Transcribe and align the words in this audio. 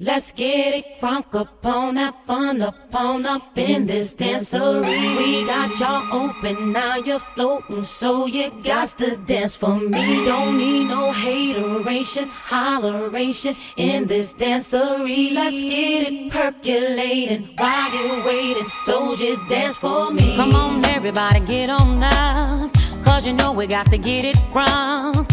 Let's 0.00 0.30
get 0.30 0.74
it 0.74 1.00
crunk 1.00 1.34
up 1.34 1.66
on 1.66 1.96
that 1.96 2.24
fun 2.24 2.62
up 2.62 2.94
on 2.94 3.26
up 3.26 3.58
in 3.58 3.86
this 3.86 4.14
dancery. 4.14 5.16
We 5.18 5.44
got 5.44 5.76
y'all 5.80 6.28
open, 6.28 6.70
now 6.70 6.98
you're 6.98 7.18
floating, 7.18 7.82
so 7.82 8.26
you 8.26 8.52
got 8.62 8.96
to 8.98 9.16
dance 9.16 9.56
for 9.56 9.74
me. 9.74 10.24
Don't 10.24 10.56
need 10.56 10.86
no 10.86 11.10
hateration, 11.10 12.28
holleration 12.28 13.56
in 13.76 14.06
this 14.06 14.32
dancery. 14.34 15.34
Let's 15.34 15.56
get 15.56 16.12
it 16.12 16.30
percolating 16.30 17.50
while 17.56 17.92
you're 17.92 18.24
waiting, 18.24 18.68
so 18.68 19.16
just 19.16 19.48
dance 19.48 19.76
for 19.76 20.12
me. 20.12 20.36
Come 20.36 20.54
on, 20.54 20.84
everybody, 20.84 21.40
get 21.40 21.70
on 21.70 21.98
now. 21.98 22.70
Cause 23.02 23.26
you 23.26 23.32
know 23.32 23.50
we 23.50 23.66
got 23.66 23.90
to 23.90 23.98
get 23.98 24.24
it 24.24 24.36
wrong. 24.54 25.26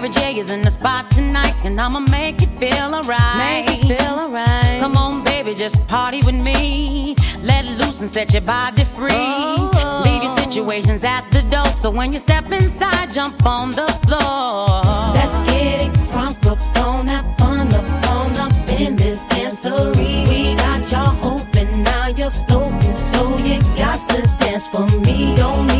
Mary 0.00 0.12
J 0.14 0.38
is 0.38 0.48
in 0.48 0.62
the 0.62 0.70
spot 0.70 1.10
tonight, 1.10 1.54
and 1.62 1.78
I'ma 1.78 2.00
make 2.00 2.40
it 2.40 2.48
feel 2.58 2.94
alright. 2.94 3.36
Make 3.36 3.68
it 3.68 3.98
feel 3.98 4.14
alright. 4.18 4.80
Come 4.80 4.96
on, 4.96 5.22
baby, 5.24 5.54
just 5.54 5.86
party 5.88 6.22
with 6.22 6.36
me. 6.36 7.14
Let 7.42 7.66
loose 7.66 8.00
and 8.00 8.08
set 8.08 8.32
your 8.32 8.40
body 8.40 8.84
free. 8.84 9.10
Oh. 9.12 10.00
Leave 10.02 10.22
your 10.22 10.34
situations 10.38 11.04
at 11.04 11.30
the 11.30 11.42
door, 11.50 11.66
so 11.66 11.90
when 11.90 12.14
you 12.14 12.18
step 12.18 12.50
inside, 12.50 13.10
jump 13.10 13.44
on 13.44 13.72
the 13.72 13.88
floor. 14.06 14.80
Let's 15.12 15.36
get 15.50 15.82
it 15.82 15.92
crunk 16.08 16.46
up 16.46 16.60
on 16.78 17.04
that 17.04 17.38
fun 17.38 17.70
up 17.74 18.08
on 18.08 18.34
up 18.38 18.52
in 18.70 18.96
this 18.96 19.26
dancery. 19.26 20.26
We 20.30 20.56
got 20.56 20.90
y'all 20.90 21.34
open, 21.34 21.82
now 21.82 22.06
you're 22.06 22.30
floating, 22.48 22.94
so 22.94 23.36
you 23.36 23.60
got 23.76 24.00
to 24.08 24.22
dance 24.38 24.66
for 24.66 24.86
me. 25.04 25.36
Don't 25.36 25.79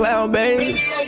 cloud, 0.00 0.32
babe. 0.32 0.99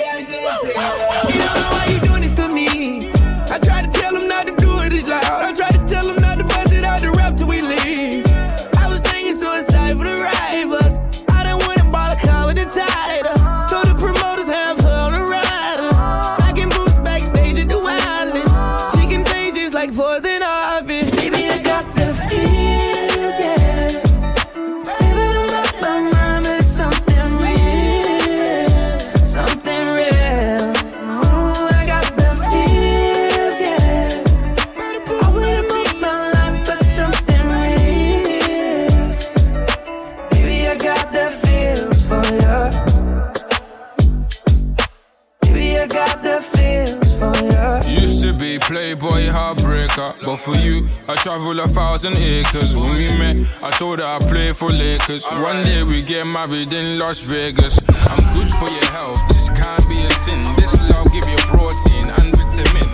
Travel 51.53 51.71
a 51.71 51.75
thousand 51.75 52.17
acres. 52.17 52.75
When 52.75 52.95
we 52.95 53.09
met, 53.09 53.37
I 53.63 53.71
told 53.73 53.99
her 53.99 54.07
I 54.07 54.19
play 54.21 54.55
for 54.55 54.71
Lakers. 54.71 55.27
One 55.27 55.65
day 55.67 55.83
we 55.83 56.01
get 56.01 56.25
married 56.27 56.73
in 56.73 56.99
Las 56.99 57.21
Vegas. 57.21 57.79
I'm 58.09 58.25
good 58.33 58.51
for 58.55 58.71
your 58.71 58.87
health, 58.87 59.21
this 59.29 59.51
can't 59.51 59.87
be 59.87 60.01
a 60.01 60.11
sin. 60.25 60.41
This 60.57 60.73
love 60.89 61.13
give 61.13 61.29
you 61.29 61.37
protein 61.53 62.09
and 62.09 62.33
vitamin. 62.33 62.89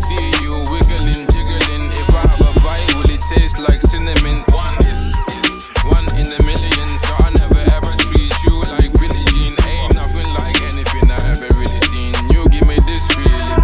See 0.00 0.32
you 0.40 0.64
wiggling, 0.72 1.28
jiggling. 1.36 1.92
If 1.92 2.08
I 2.14 2.24
have 2.32 2.40
a 2.40 2.52
bite, 2.64 2.94
will 2.96 3.10
it 3.10 3.20
taste 3.28 3.58
like 3.58 3.82
cinnamon? 3.82 4.40
One 4.56 4.76
is, 4.88 5.12
is 5.44 5.84
one 5.84 6.08
in 6.16 6.32
a 6.32 6.40
million, 6.48 6.88
so 6.96 7.12
I 7.20 7.28
never 7.36 7.60
ever 7.76 7.92
treat 8.08 8.32
you 8.44 8.56
like 8.72 8.88
Billie 8.96 9.24
Jean. 9.36 9.52
Ain't 9.68 9.94
nothing 9.94 10.32
like 10.32 10.56
anything 10.72 11.10
I 11.10 11.20
ever 11.36 11.48
really 11.60 11.80
seen. 11.92 12.14
You 12.32 12.48
give 12.48 12.66
me 12.66 12.76
this 12.88 13.06
feeling. 13.12 13.60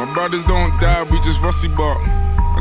my 0.00 0.10
brothers 0.14 0.44
don't 0.44 0.72
die, 0.80 1.02
we 1.02 1.20
just 1.20 1.42
rusty 1.42 1.68
bark. 1.68 2.00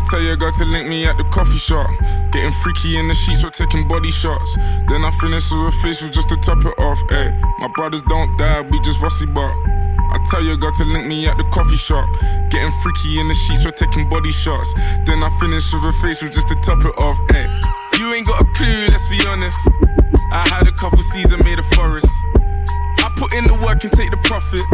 Eh. 0.09 0.15
I 0.15 0.17
tell 0.17 0.21
your 0.21 0.37
girl 0.37 0.51
to 0.51 0.65
link 0.65 0.87
me 0.87 1.05
at 1.05 1.17
the 1.17 1.23
coffee 1.25 1.57
shop. 1.57 1.89
Getting 2.31 2.51
freaky 2.63 2.97
in 2.97 3.07
the 3.07 3.13
sheets, 3.13 3.43
we're 3.43 3.49
taking 3.49 3.87
body 3.87 4.11
shots. 4.11 4.55
Then 4.87 5.05
I 5.05 5.11
finish 5.21 5.51
with 5.51 5.73
a 5.73 5.77
facial 5.83 6.09
just 6.09 6.29
to 6.29 6.37
top 6.37 6.65
it 6.65 6.73
off. 6.79 6.97
Ay, 7.11 7.29
my 7.59 7.67
brothers 7.75 8.01
don't 8.03 8.35
die, 8.37 8.61
we 8.61 8.79
just 8.81 9.01
rusty 9.01 9.25
bark. 9.27 9.53
I 10.11 10.17
tell 10.31 10.41
your 10.43 10.57
girl 10.57 10.71
to 10.73 10.83
link 10.85 11.05
me 11.05 11.27
at 11.27 11.37
the 11.37 11.43
coffee 11.53 11.75
shop. 11.75 12.09
Getting 12.49 12.71
freaky 12.81 13.19
in 13.19 13.27
the 13.27 13.33
sheets, 13.33 13.63
we're 13.63 13.71
taking 13.71 14.09
body 14.09 14.31
shots. 14.31 14.73
Then 15.05 15.21
I 15.21 15.29
finish 15.39 15.71
with 15.73 15.83
a 15.83 15.93
facial 16.01 16.29
just 16.29 16.47
to 16.49 16.55
top 16.65 16.83
it 16.85 16.97
off. 16.97 17.17
Ay, 17.29 17.45
you 17.99 18.13
ain't 18.13 18.25
got 18.25 18.41
a 18.41 18.45
clue, 18.57 18.87
let's 18.87 19.07
be 19.07 19.21
honest. 19.27 19.57
I 20.31 20.47
had 20.49 20.67
a 20.67 20.71
couple 20.73 21.03
seasons 21.03 21.43
made 21.45 21.59
a 21.59 21.63
forest. 21.75 22.09
I 22.97 23.11
put 23.17 23.33
in 23.37 23.45
the 23.45 23.53
work 23.53 23.83
and 23.83 23.93
take 23.93 24.09
the 24.09 24.17
profit. 24.25 24.65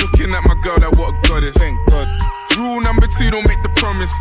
Looking 0.00 0.32
at 0.32 0.44
my 0.48 0.56
girl, 0.62 0.78
that 0.80 0.96
what 0.96 1.12
a 1.12 1.28
goddess. 1.28 1.56
Thank 1.56 1.76
God. 1.90 2.08
Rule 2.56 2.80
number 2.80 3.06
two, 3.06 3.30
don't 3.30 3.46
make 3.46 3.62
the 3.62 3.68
promise. 3.76 4.12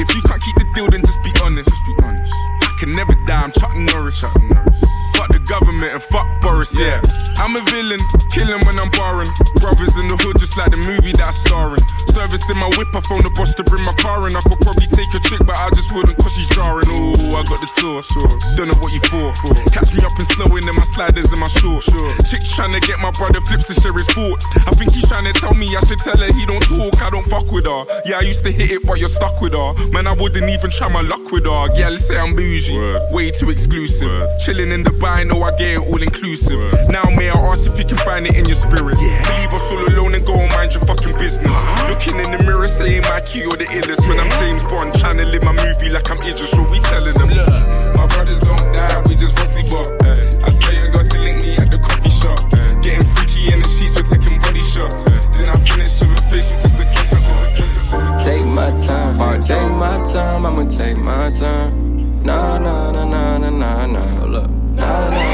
If 0.00 0.12
you 0.14 0.22
can't 0.22 0.42
keep 0.42 0.56
the 0.56 0.66
deal, 0.74 0.90
then 0.90 1.00
just 1.00 1.22
be 1.22 1.30
honest. 1.42 1.70
Just 1.70 1.86
be 1.86 1.94
honest. 2.02 2.34
I 2.60 2.74
can 2.80 2.90
never 2.90 3.14
die, 3.26 3.42
I'm 3.42 3.52
Chuck 3.52 3.76
Norris. 3.76 4.20
Chuck 4.20 4.42
Norris. 4.42 5.11
Government 5.82 6.02
and 6.02 6.14
fuck 6.14 6.28
Boris, 6.40 6.78
yeah. 6.78 7.02
I'm 7.42 7.58
a 7.58 7.62
villain, 7.66 7.98
killing 8.30 8.62
when 8.62 8.78
I'm 8.78 8.90
barring. 8.94 9.26
Brothers 9.58 9.98
in 9.98 10.06
the 10.06 10.14
hood, 10.14 10.38
just 10.38 10.54
like 10.54 10.70
the 10.70 10.78
movie 10.86 11.10
that 11.18 11.26
I'm 11.26 11.34
starring. 11.34 11.82
Servicing 12.06 12.54
my 12.62 12.70
whip, 12.78 12.86
I 12.94 13.02
phone 13.02 13.26
the 13.26 13.34
boss 13.34 13.50
to 13.58 13.66
bring 13.66 13.82
my 13.82 13.96
car 13.98 14.22
in. 14.30 14.30
I 14.30 14.42
could 14.46 14.62
probably 14.62 14.86
take 14.86 15.10
a 15.10 15.18
chick, 15.26 15.42
but 15.42 15.58
I 15.58 15.66
just 15.74 15.90
wouldn't 15.90 16.14
cause 16.22 16.38
she's 16.38 16.46
jarring. 16.54 16.86
Ooh, 17.02 17.34
I 17.34 17.42
got 17.50 17.58
the 17.58 17.66
sauce. 17.66 18.14
Don't 18.54 18.70
know 18.70 18.78
what 18.78 18.94
you 18.94 19.02
for. 19.10 19.34
Catch 19.74 19.90
me 19.90 20.06
up 20.06 20.14
and 20.14 20.28
snowing 20.38 20.62
in 20.62 20.74
my 20.78 20.86
sliders 20.86 21.34
and 21.34 21.42
my 21.42 21.50
shorts. 21.50 21.90
Chick's 22.30 22.54
trying 22.54 22.70
to 22.78 22.82
get 22.86 23.02
my 23.02 23.10
brother 23.18 23.42
flips 23.42 23.66
to 23.66 23.74
share 23.74 23.96
his 23.96 24.06
thoughts. 24.14 24.46
I 24.62 24.70
think 24.78 24.94
he's 24.94 25.10
trying 25.10 25.26
to 25.26 25.34
tell 25.34 25.56
me 25.58 25.66
I 25.74 25.82
should 25.82 25.98
tell 25.98 26.14
her 26.14 26.30
he 26.30 26.46
don't 26.46 26.62
talk, 26.62 26.94
I 27.02 27.10
don't 27.10 27.26
fuck 27.26 27.50
with 27.50 27.66
her. 27.66 27.82
Yeah, 28.06 28.22
I 28.22 28.24
used 28.28 28.46
to 28.46 28.54
hit 28.54 28.70
it, 28.70 28.86
but 28.86 29.02
you're 29.02 29.10
stuck 29.10 29.42
with 29.42 29.58
her. 29.58 29.74
Man, 29.90 30.06
I 30.06 30.14
wouldn't 30.14 30.46
even 30.46 30.70
try 30.70 30.86
my 30.86 31.02
luck 31.02 31.26
with 31.34 31.50
her. 31.50 31.74
Yeah, 31.74 31.90
let's 31.90 32.06
say 32.06 32.22
I'm 32.22 32.38
bougie. 32.38 32.78
Way 33.10 33.34
too 33.34 33.50
exclusive. 33.50 34.30
Chilling 34.46 34.70
in 34.70 34.86
Dubai, 34.86 35.26
know 35.26 35.42
I 35.42 35.50
get 35.58 35.71
it 35.72 35.80
all 35.80 36.02
inclusive. 36.02 36.60
Now, 36.88 37.04
may 37.16 37.30
I 37.30 37.38
ask 37.50 37.70
if 37.70 37.78
you 37.78 37.84
can 37.84 37.98
find 37.98 38.26
it 38.26 38.36
in 38.36 38.44
your 38.44 38.56
spirit? 38.56 38.96
Leave 39.00 39.52
us 39.52 39.66
all 39.72 39.84
alone 39.88 40.14
and 40.14 40.24
go 40.24 40.34
and 40.36 40.52
mind 40.52 40.74
your 40.74 40.84
fucking 40.84 41.16
business. 41.16 41.48
Uh-huh. 41.48 41.88
Looking 41.90 42.20
in 42.20 42.30
the 42.30 42.40
mirror, 42.44 42.68
saying 42.68 43.02
my 43.08 43.20
key 43.24 43.44
or 43.48 43.56
the 43.56 43.66
illest. 43.72 44.04
When 44.08 44.20
I'm 44.20 44.30
James 44.38 44.64
Bond, 44.68 44.94
trying 44.94 45.18
to 45.18 45.26
live 45.26 45.42
my 45.44 45.56
movie 45.56 45.90
like 45.90 46.08
I'm 46.10 46.20
Idris, 46.20 46.52
what 46.54 46.70
we 46.70 46.78
telling 46.80 47.16
them? 47.16 47.30
Look, 47.32 47.48
my 47.96 48.06
brothers 48.12 48.40
don't 48.40 48.68
die, 48.72 49.02
we 49.08 49.16
just 49.16 49.34
fussy 49.38 49.62
bop. 49.66 49.86
Uh, 50.04 50.14
I 50.44 50.50
tell 50.52 50.74
you, 50.76 50.86
got 50.92 51.06
to 51.08 51.18
link 51.18 51.44
me 51.44 51.56
at 51.56 51.72
the 51.72 51.78
coffee 51.80 52.12
shop. 52.12 52.38
Getting 52.84 53.06
freaky 53.16 53.52
in 53.52 53.62
the 53.62 53.68
sheets, 53.68 53.96
we're 53.96 54.06
taking 54.06 54.38
body 54.42 54.60
shots. 54.60 55.08
Then 55.38 55.48
I 55.48 55.56
finish 55.64 56.00
with 56.00 56.18
a 56.18 56.22
facial 56.28 56.58
just 56.60 56.76
to 56.76 56.84
take 56.84 57.08
it. 57.08 57.22
Take 58.22 58.46
my 58.46 58.70
time, 58.84 59.40
take 59.40 59.70
my 59.78 59.98
time, 60.04 60.46
I'ma 60.46 60.64
take 60.68 60.96
my 60.98 61.30
time. 61.30 62.22
Nah, 62.22 62.58
nah, 62.58 62.92
nah, 62.92 63.04
nah, 63.04 63.38
nah, 63.38 63.50
nah, 63.50 63.86
nah. 63.86 64.24
Look, 64.24 64.50
nah, 64.50 65.10
nah, 65.10 65.10
nah, 65.10 65.10
nah, 65.10 65.31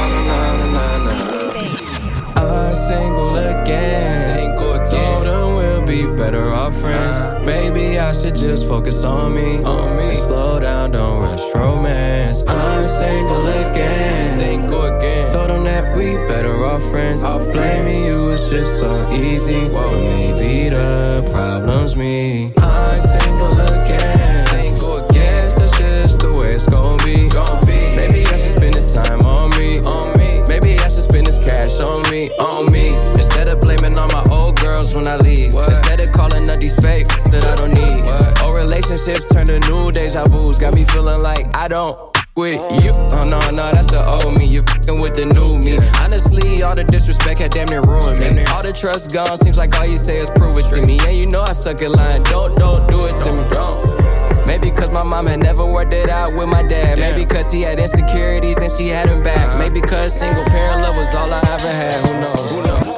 friends. 6.75 7.19
Maybe 7.45 7.99
I 7.99 8.13
should 8.13 8.37
just 8.37 8.67
focus 8.67 9.05
on 9.05 9.35
me. 9.35 9.63
On 9.65 9.97
me. 9.97 10.09
And 10.11 10.19
slow 10.19 10.61
down, 10.61 10.93
don't 10.93 11.23
rush 11.23 11.55
romance. 11.55 12.43
I'm 12.47 12.85
single 12.85 13.47
again. 13.47 14.25
Single 14.25 14.85
again. 14.97 15.31
Told 15.31 15.51
them 15.51 15.65
that 15.65 15.97
we 15.97 16.17
better 16.27 16.55
off 16.65 16.83
friends. 16.91 17.25
Our 17.25 17.39
Blaming 17.53 18.05
you 18.05 18.31
is 18.31 18.51
just 18.51 18.79
so 18.81 19.11
easy. 19.13 19.69
Well, 19.69 19.91
maybe 20.01 20.69
the 20.69 21.29
problem's 21.33 21.97
me. 21.97 22.53
I'm 22.59 23.01
single 23.01 23.61
again. 23.61 24.47
Single 24.49 24.97
again. 25.05 25.53
That's 25.57 25.79
just 25.79 26.21
the 26.21 26.33
way 26.39 26.49
it's 26.49 26.69
gonna 26.69 27.03
be. 27.05 27.29
Gonna 27.29 27.65
be. 27.67 27.97
Maybe 27.97 28.27
I 28.27 28.37
should 28.37 28.57
spend 28.59 28.75
this 28.75 28.93
time 28.93 29.23
on 29.23 29.51
me. 29.59 29.81
On 29.81 30.17
me. 30.19 30.43
Maybe 30.49 30.79
I 30.79 30.89
should 30.89 31.05
spend 31.05 31.27
this 31.27 31.39
cash 31.39 31.81
on 31.81 32.03
me. 32.11 32.31
On 32.39 32.71
me. 32.73 32.95
Instead 33.15 33.49
of 33.49 33.61
blaming 33.61 33.97
all 33.97 34.09
my 34.09 34.25
old 34.31 34.61
girls 34.61 34.95
when 34.95 35.07
I 35.07 35.17
leave. 35.17 35.55
What? 35.55 35.71
Instead 35.71 35.98
these 36.69 36.81
fake 36.81 37.09
that 37.33 37.45
I 37.45 37.55
don't 37.57 37.73
need. 37.73 38.05
Old 38.45 38.55
relationships 38.55 39.29
turn 39.33 39.47
to 39.47 39.59
new 39.69 39.91
deja 39.93 40.25
vu's. 40.25 40.59
Got 40.59 40.75
me 40.75 40.85
feeling 40.85 41.21
like 41.21 41.47
I 41.57 41.69
don't 41.69 41.97
with 42.37 42.61
you. 42.85 42.93
Oh 42.95 43.25
no, 43.25 43.41
no, 43.51 43.71
that's 43.73 43.91
the 43.91 44.05
old 44.05 44.37
me. 44.39 44.47
You 44.47 44.63
fucking 44.63 45.01
with 45.01 45.15
the 45.15 45.27
new 45.27 45.59
me. 45.59 45.79
Honestly, 46.01 46.63
all 46.63 46.75
the 46.75 46.85
disrespect 46.85 47.41
had 47.41 47.53
damn 47.53 47.69
near 47.69 47.81
ruined 47.83 48.21
me. 48.21 48.45
All 48.53 48.63
the 48.63 48.73
trust 48.73 49.13
gone, 49.13 49.37
seems 49.37 49.59
like 49.59 49.75
all 49.79 49.87
you 49.87 49.99
say 49.99 50.17
is 50.17 50.31
prove 50.31 50.57
it 50.57 50.69
to 50.75 50.87
me. 50.87 50.99
And 51.07 51.17
you 51.17 51.27
know 51.27 51.43
I 51.43 51.53
suck 51.53 51.81
at 51.83 51.91
lying. 51.91 52.23
Don't, 52.25 52.57
don't 52.57 52.91
do 52.91 53.07
it 53.07 53.17
to 53.25 53.33
me. 53.33 53.45
Don't. 53.51 54.47
Maybe 54.47 54.71
cause 54.71 54.91
my 54.91 55.03
mom 55.03 55.27
had 55.27 55.41
never 55.41 55.65
worked 55.65 55.93
it 55.93 56.09
out 56.09 56.35
with 56.35 56.49
my 56.49 56.63
dad. 56.63 56.99
Maybe 56.99 57.27
cause 57.27 57.53
he 57.53 57.63
had 57.63 57.79
insecurities 57.79 58.57
and 58.59 58.73
she 58.73 58.89
had 58.89 59.09
him 59.09 59.23
back. 59.23 59.49
Uh-huh. 59.49 59.59
Maybe 59.59 59.81
cause 59.81 60.19
single 60.19 60.45
parent 60.45 60.83
love 60.83 60.97
was 60.97 61.15
all 61.15 61.33
I 61.33 61.41
ever 61.53 61.73
had. 61.73 62.05
Who 62.05 62.13
knows? 62.21 62.53
Who 62.53 62.63
knows? 62.63 62.98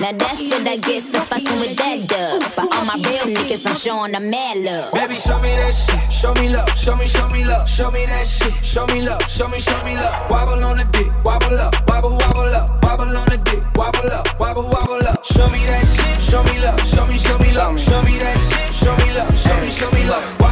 Now 0.00 0.12
that's 0.12 0.40
what 0.40 0.66
I 0.66 0.76
get 0.78 1.04
for 1.04 1.20
fucking 1.26 1.60
with 1.60 1.76
that 1.76 2.08
dub. 2.08 2.40
But 2.56 2.72
all 2.72 2.86
my 2.86 2.94
real 3.04 3.36
niggas, 3.36 3.66
I'm 3.66 3.76
showing 3.76 4.12
them 4.12 4.30
mad 4.30 4.56
love. 4.64 4.94
Baby, 4.94 5.12
show 5.12 5.38
me 5.40 5.50
that 5.60 5.74
shit. 5.74 6.10
Show 6.10 6.32
me 6.40 6.48
love. 6.48 6.70
Show 6.74 6.96
me, 6.96 7.04
show 7.04 7.28
me 7.28 7.44
love. 7.44 7.68
Show 7.68 7.90
me 7.90 8.06
that 8.06 8.26
shit. 8.26 8.54
Show 8.64 8.86
me 8.86 9.02
love. 9.02 9.20
Show 9.28 9.48
me, 9.48 9.60
show 9.60 9.76
me 9.84 9.96
love. 9.96 10.30
Wobble 10.30 10.64
on 10.64 10.78
the 10.78 10.84
dick. 10.84 11.12
Wobble 11.22 11.60
up. 11.60 11.74
Wobble, 11.86 12.16
wobble 12.16 12.48
up. 12.48 12.82
Wobble 12.82 13.14
on 13.14 13.28
the 13.28 13.36
dick. 13.44 13.60
Wobble 13.76 14.10
up. 14.10 14.40
Wobble, 14.40 14.64
wobble 14.72 15.06
up. 15.06 15.22
Show 15.22 15.50
me 15.50 15.66
that 15.66 15.84
shit. 15.86 16.22
Show 16.22 16.42
me 16.44 16.58
love. 16.64 16.80
Show 16.80 17.06
me, 17.06 17.18
show 17.18 17.38
me 17.38 17.52
love. 17.52 17.78
Show 17.78 18.02
me 18.02 18.16
that 18.20 18.38
shit. 18.40 18.74
Show 18.74 18.96
me 19.04 19.12
love. 19.12 19.36
Show 19.36 19.60
me, 19.60 19.68
show 19.68 19.90
me 19.92 20.04
love. 20.08 20.49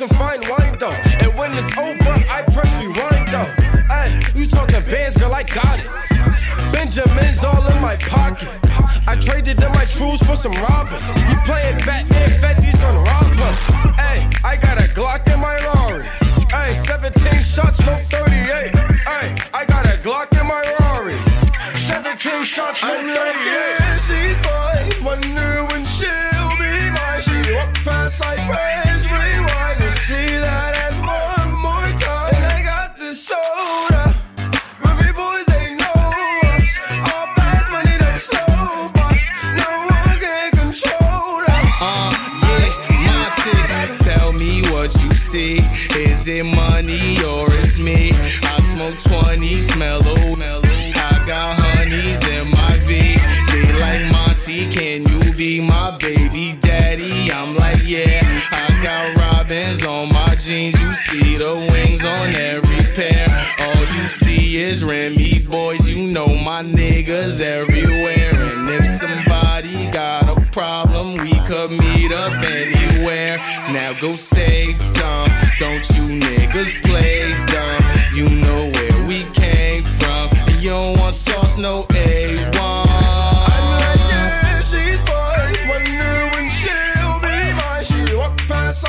Like 0.00 0.08
some 0.08 0.18
fine 0.18 0.40
wine 0.48 0.78
though. 0.78 0.96
And 1.20 1.36
when 1.36 1.52
it's 1.52 1.76
over, 1.76 2.14
I 2.30 2.42
press 2.52 2.70
rewind 2.80 3.28
though. 3.28 3.50
Hey, 3.92 4.20
you 4.34 4.46
talking 4.46 4.82
bands, 4.88 5.16
girl, 5.16 5.32
I 5.32 5.42
got 5.42 5.78
it. 5.80 5.88
Benjamin's 6.72 7.44
all 7.44 7.60
in 7.60 7.82
my 7.82 7.96
pocket. 8.08 8.48
I 9.06 9.16
traded 9.16 9.62
in 9.62 9.72
my 9.72 9.84
trues 9.84 10.20
for 10.22 10.36
some 10.36 10.52
robbers. 10.64 11.04
You 11.28 11.36
playing 11.44 11.78
Batman, 11.84 12.30
Fetty's 12.40 12.76
gonna 12.80 13.04
rob 13.04 13.32
her. 13.36 13.54
Hey, 14.00 14.28
I 14.44 14.56
got 14.56 14.78
a 14.78 14.88
Glock 14.96 15.26
in 15.32 15.40
my 15.40 15.56
Rari. 15.74 16.06
Hey, 16.48 16.74
17 16.74 17.42
shots, 17.42 17.84
no 17.84 17.92
38. 17.92 18.74
Hey, 19.04 19.34
I 19.52 19.64
got 19.66 19.84
a 19.86 19.98
Glock 20.00 20.32
in 20.40 20.46
my 20.46 20.62
Rari. 20.80 21.18
17 21.88 22.44
shots, 22.44 22.82
no 22.82 22.88
38. 22.88 23.12
Yeah, 23.12 23.98
she's 23.98 24.40
mine. 24.42 25.04
Wonder 25.04 25.64
when 25.68 25.84
she'll 25.84 26.56
be 26.56 26.72
mine. 26.96 27.20
She 27.20 27.52
walk 27.52 27.74
past 27.84 28.18
Cypress, 28.18 28.52
rewind 28.52 28.91
what 44.82 45.00
you 45.00 45.12
see. 45.12 45.58
Is 45.94 46.26
it 46.26 46.44
money 46.44 47.22
or 47.22 47.46
it's 47.54 47.78
me? 47.78 48.10
I 48.10 48.58
smoke 48.72 48.98
20, 49.22 49.60
smell 49.60 50.00
old. 50.08 50.42
I 50.42 51.22
got 51.24 51.52
honeys 51.54 52.26
in 52.26 52.50
my 52.50 52.74
V. 52.82 53.16
They 53.52 53.72
like 53.78 54.10
Monty, 54.10 54.68
can 54.72 55.06
you 55.06 55.34
be 55.34 55.60
my 55.60 55.96
baby 56.00 56.58
daddy? 56.60 57.30
I'm 57.30 57.54
like, 57.54 57.80
yeah. 57.84 58.22
I 58.50 58.80
got 58.82 59.14
robins 59.22 59.84
on 59.84 60.12
my 60.12 60.34
jeans. 60.34 60.74
You 60.80 60.92
see 61.06 61.36
the 61.36 61.54
wings 61.70 62.04
on 62.04 62.34
every 62.34 62.82
pair. 62.96 63.28
All 63.60 63.84
you 63.96 64.08
see 64.08 64.56
is 64.56 64.82
Remy 64.82 65.46
Boyz. 65.52 65.88
You 65.88 66.12
know 66.12 66.26
my 66.26 66.64
niggas 66.64 67.40
everywhere. 67.40 68.34
And 68.34 68.68
if 68.68 68.86
somebody 68.86 69.88
got 69.92 70.28
a 70.28 70.40
problem, 70.50 71.18
we 71.18 71.38
could 71.46 71.70
meet 71.70 72.10
up 72.10 72.32
any 72.32 72.81
now 73.02 73.92
go 73.98 74.14
say 74.14 74.72
some. 74.74 75.28
Don't 75.58 75.88
you 75.90 76.20
niggas 76.20 76.82
play 76.82 77.32
dumb? 77.46 77.82
You 78.14 78.28
know 78.28 78.70
where 78.74 79.04
we 79.06 79.24
came 79.24 79.82
from. 79.84 80.30
And 80.32 80.62
you 80.62 80.70
don't 80.70 80.98
want 80.98 81.14
sauce, 81.14 81.58
no 81.58 81.80
A1. 81.80 82.56
I'm 82.56 82.86
like, 83.82 84.10
yeah, 84.10 84.60
she's 84.60 85.02
fine. 85.02 85.54
She'll 86.48 87.18
be 87.20 87.52
mine. 87.54 87.84
She 87.84 88.14
walked 88.14 88.46
past, 88.46 88.86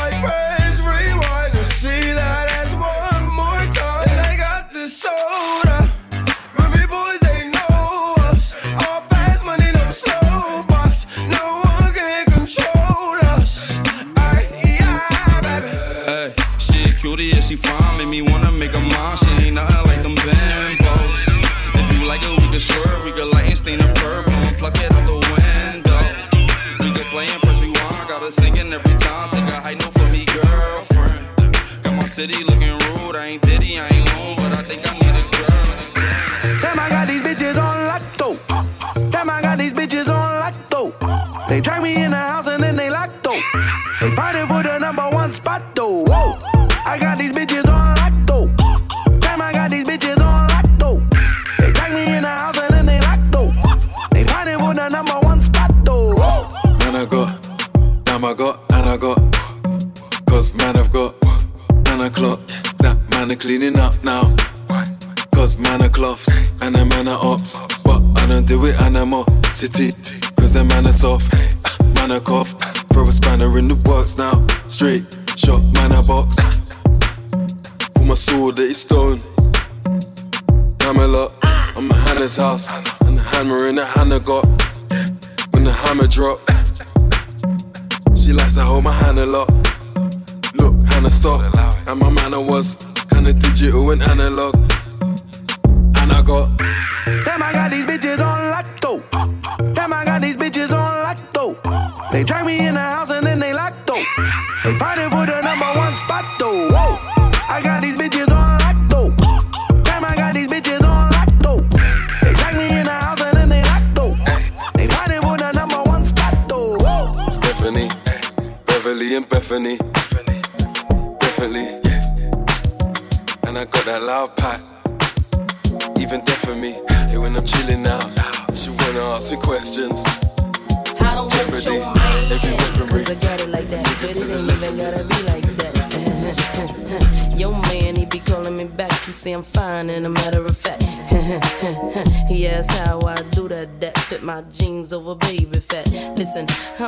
every 28.74 28.98
time. 28.98 29.30
Take 29.30 29.50
a 29.52 29.62
high 29.62 29.76
note 29.76 29.94
for 29.94 30.10
me, 30.12 30.26
girlfriend. 30.26 31.54
Got 31.84 31.94
my 31.94 32.08
city 32.08 32.44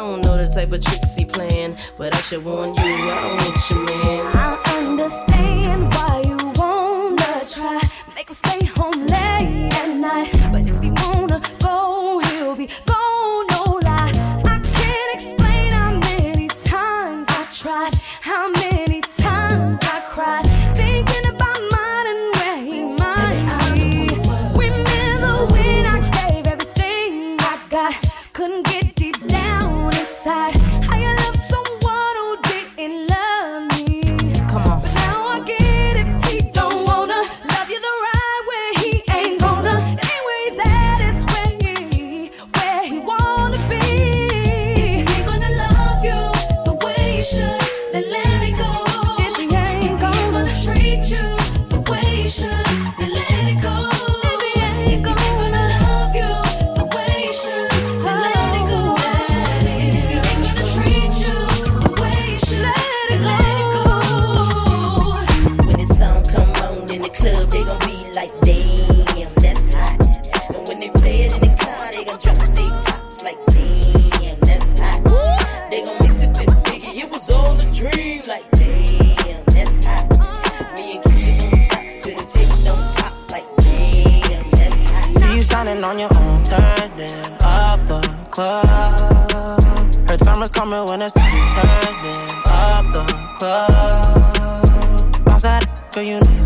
don't 0.05 0.21
know 0.25 0.37
the 0.37 0.47
type 0.53 0.71
of 0.71 0.81
tricks 0.81 1.15
he 1.15 1.25
playing, 1.25 1.75
but 1.97 2.13
I 2.13 2.19
should 2.19 2.43
warn 2.45 2.69
you, 2.69 2.75
I 2.77 3.19
don't 3.21 3.37
want 3.41 3.69
you, 3.69 3.77
man. 3.85 4.25
I 4.35 4.77
understand 4.77 5.93
why 5.93 6.23
you 6.25 6.37
wanna 6.59 7.45
try, 7.47 7.81
make 8.15 8.29
him 8.29 8.35
stay 8.35 8.64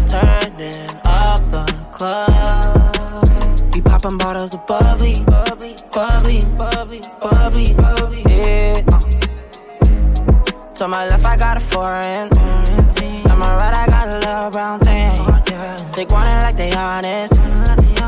turning 0.07 0.89
off 1.05 1.51
the 1.51 1.65
club. 1.91 3.73
We 3.73 3.81
popping 3.81 4.17
bottles 4.17 4.53
of 4.55 4.65
bubbly, 4.67 5.15
bubbly, 5.25 5.75
bubbly, 5.91 6.41
bubbly, 6.57 7.01
bubbly, 7.21 7.73
bubbly. 7.73 8.23
Yeah. 8.29 8.81
To 10.75 10.87
my 10.87 11.07
left, 11.07 11.25
I 11.25 11.35
got 11.37 11.57
a 11.57 11.59
foreign. 11.59 12.29
To 12.29 13.35
my 13.35 13.55
right, 13.55 13.73
I 13.73 13.87
got 13.87 14.07
a 14.13 14.17
little 14.17 14.51
brown 14.51 14.79
thing. 14.79 15.15
They 15.95 16.05
want 16.13 16.25
it 16.31 16.39
like 16.43 16.55
they 16.55 16.71
honest. 16.71 17.35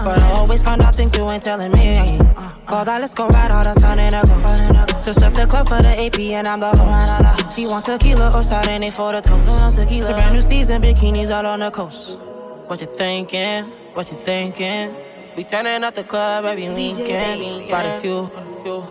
But 0.04 0.24
I 0.24 0.32
always 0.32 0.62
find 0.62 0.82
out 0.82 0.96
things 0.96 1.16
you 1.16 1.30
ain't 1.30 1.44
telling 1.44 1.72
me. 1.74 2.20
All 2.68 2.86
that, 2.86 3.02
let's 3.02 3.14
go 3.14 3.28
right, 3.28 3.52
all 3.52 3.64
the 3.64 3.80
time, 3.80 4.00
and 4.00 4.16
I. 4.16 4.91
Just 5.04 5.20
stuff 5.20 5.34
the 5.34 5.48
club 5.48 5.68
for 5.68 5.82
the 5.82 6.06
AP 6.06 6.20
and 6.20 6.48
I'm 6.48 6.60
the 6.60 6.70
host. 6.70 7.56
She 7.56 7.66
want 7.66 7.86
tequila 7.86 8.28
or 8.28 8.44
side 8.44 8.68
and 8.68 8.84
they 8.84 8.92
for 8.92 9.12
the 9.12 9.22
toast. 9.22 9.76
Tequila. 9.76 10.00
It's 10.00 10.10
a 10.10 10.14
brand 10.14 10.36
new 10.36 10.42
season, 10.42 10.82
bikinis 10.82 11.36
all 11.36 11.46
on 11.46 11.60
the 11.60 11.72
coast. 11.72 12.20
What 12.68 12.80
you 12.82 12.88
thinking? 12.88 13.66
What 13.96 14.12
you 14.12 14.18
thinking? 14.24 14.96
We 15.36 15.44
turning 15.44 15.84
up 15.84 15.96
the 15.96 16.04
club 16.04 16.46
every 16.46 16.70
weekend. 16.70 17.68
Got 17.68 17.86
a 17.86 18.00
few, 18.00 18.30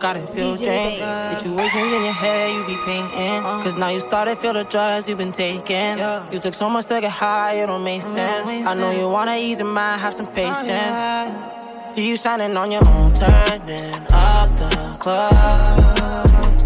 got 0.00 0.16
a 0.16 0.26
few 0.26 0.56
drinks. 0.56 0.98
Situations 0.98 1.92
in 1.92 2.02
your 2.02 2.12
head 2.12 2.54
you 2.56 2.66
be 2.66 2.76
painting. 2.84 3.42
Cause 3.62 3.76
now 3.76 3.88
you 3.88 4.00
started 4.00 4.36
feel 4.38 4.52
the 4.52 4.64
drugs 4.64 5.08
you 5.08 5.14
been 5.14 5.32
taking. 5.32 5.98
You 6.32 6.38
took 6.40 6.54
so 6.54 6.68
much 6.68 6.86
to 6.86 7.00
get 7.00 7.12
high, 7.12 7.54
it 7.62 7.66
don't 7.66 7.84
make 7.84 8.02
sense. 8.02 8.66
I 8.66 8.74
know 8.74 8.90
you 8.90 9.08
wanna 9.08 9.36
ease 9.36 9.60
your 9.60 9.68
mind, 9.68 10.00
have 10.00 10.14
some 10.14 10.26
patience. 10.26 11.59
See 11.90 12.08
you 12.08 12.16
shining 12.16 12.56
on 12.56 12.70
your 12.70 12.88
own, 12.88 13.12
turning 13.12 13.94
up 14.12 14.48
the 14.56 14.96
club. 15.00 15.34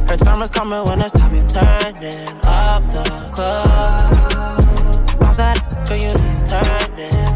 Her 0.06 0.16
time 0.18 0.42
is 0.42 0.50
coming 0.50 0.84
when 0.84 1.00
it's 1.00 1.18
time 1.18 1.34
you 1.34 1.42
turning 1.46 2.28
up 2.46 2.82
the 2.92 3.30
club. 3.32 5.18
Bounce 5.20 5.38
that, 5.38 5.86
girl, 5.88 5.96
you 5.96 6.08
need 6.08 6.46
turning. 6.46 7.33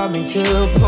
brought 0.00 0.12
me 0.12 0.24
to 0.24 0.79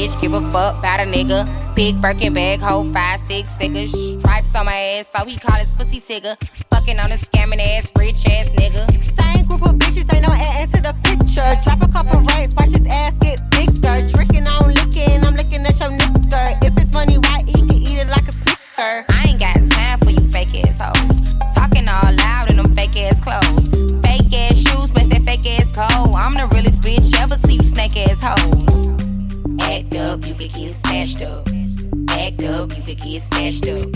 bitch, 0.00 0.20
give 0.20 0.32
a 0.32 0.40
fuck 0.52 0.78
about 0.78 1.00
a 1.00 1.04
nigga. 1.04 1.46
Big 1.74 2.00
Birkin 2.00 2.32
bag, 2.32 2.60
hold 2.60 2.92
five, 2.92 3.20
six 3.28 3.54
figures. 3.56 3.92
Stripes 3.92 4.54
on 4.54 4.66
my 4.66 4.74
ass, 4.74 5.06
so 5.14 5.24
he 5.26 5.36
call 5.36 5.56
his 5.58 5.76
pussy 5.76 6.00
tigger. 6.00 6.36
Fucking 6.70 6.98
on 6.98 7.12
a 7.12 7.18
scamming 7.18 7.60
ass, 7.60 7.90
rich 7.98 8.24
ass 8.26 8.48
nigga. 8.56 8.84
Same 9.20 9.46
group 9.46 9.62
of 9.62 9.76
bitches, 9.76 10.12
ain't 10.14 10.26
no 10.26 10.32
ass 10.32 10.72
to 10.72 10.80
the 10.80 10.94
picture. 11.04 11.50
Drop 11.64 11.82
a 11.82 11.88
couple 11.92 12.20
ranks, 12.22 12.54
watch 12.54 12.70
his 12.70 12.86
ass 12.86 13.12
get 13.20 13.40
bigger. 13.50 13.96
Drinking 14.08 14.39
could 30.40 30.54
get 30.54 30.74
snatched 30.86 31.22
up. 31.22 31.48
Act 32.10 32.42
up, 32.44 32.76
you 32.76 32.82
could 32.82 33.00
get 33.00 33.22
snatched 33.28 33.68
up. 33.68 33.88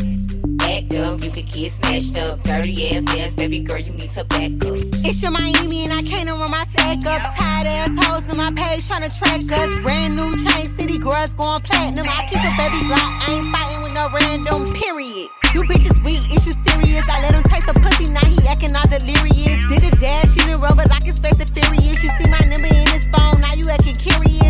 Act 0.61 0.93
up, 0.93 1.23
you 1.25 1.31
could 1.31 1.49
get 1.49 1.73
smashed 1.73 2.19
up. 2.19 2.43
Dirty 2.43 2.91
ass 2.91 3.05
ass, 3.17 3.31
baby 3.35 3.61
girl, 3.61 3.79
you 3.79 3.93
need 3.93 4.11
to 4.11 4.25
back 4.25 4.53
up. 4.65 4.77
It's 5.05 5.23
your 5.23 5.31
Miami 5.31 5.85
and 5.85 5.93
I 5.93 6.03
can't 6.03 6.29
run 6.29 6.51
my 6.51 6.63
sack 6.77 7.01
up. 7.09 7.37
Tired 7.37 7.69
assholes 7.69 8.29
in 8.29 8.37
my 8.37 8.51
page 8.53 8.85
tryna 8.85 9.09
track 9.17 9.41
us. 9.41 9.77
Brand 9.81 10.17
new 10.17 10.33
chain, 10.45 10.65
city 10.79 10.99
girls 10.99 11.31
going 11.31 11.61
platinum. 11.65 12.05
I 12.09 12.29
keep 12.29 12.45
a 12.45 12.53
baby 12.61 12.81
block, 12.89 13.09
I 13.25 13.41
ain't 13.41 13.49
fighting 13.49 13.83
with 13.83 13.95
no 13.95 14.05
random, 14.13 14.69
period. 14.75 15.29
You 15.55 15.61
bitches 15.65 15.97
weak, 16.05 16.25
is 16.29 16.45
you 16.45 16.53
serious? 16.69 17.05
I 17.09 17.23
let 17.23 17.33
him 17.33 17.43
taste 17.45 17.67
the 17.67 17.75
pussy, 17.75 18.13
now 18.13 18.25
he 18.25 18.37
acting 18.49 18.77
all 18.77 18.85
delirious. 18.85 19.65
Did 19.65 19.81
a 19.81 19.93
dash 19.97 20.37
in 20.45 20.53
the 20.53 20.59
but 20.61 20.91
like 20.91 21.05
his 21.05 21.21
face 21.21 21.41
is 21.41 21.49
furious. 21.53 22.03
You 22.03 22.11
see 22.21 22.29
my 22.29 22.41
number 22.45 22.69
in 22.69 22.89
his 22.93 23.07
phone, 23.09 23.41
now 23.41 23.55
you 23.55 23.65
acting 23.71 23.97
curious. 23.97 24.44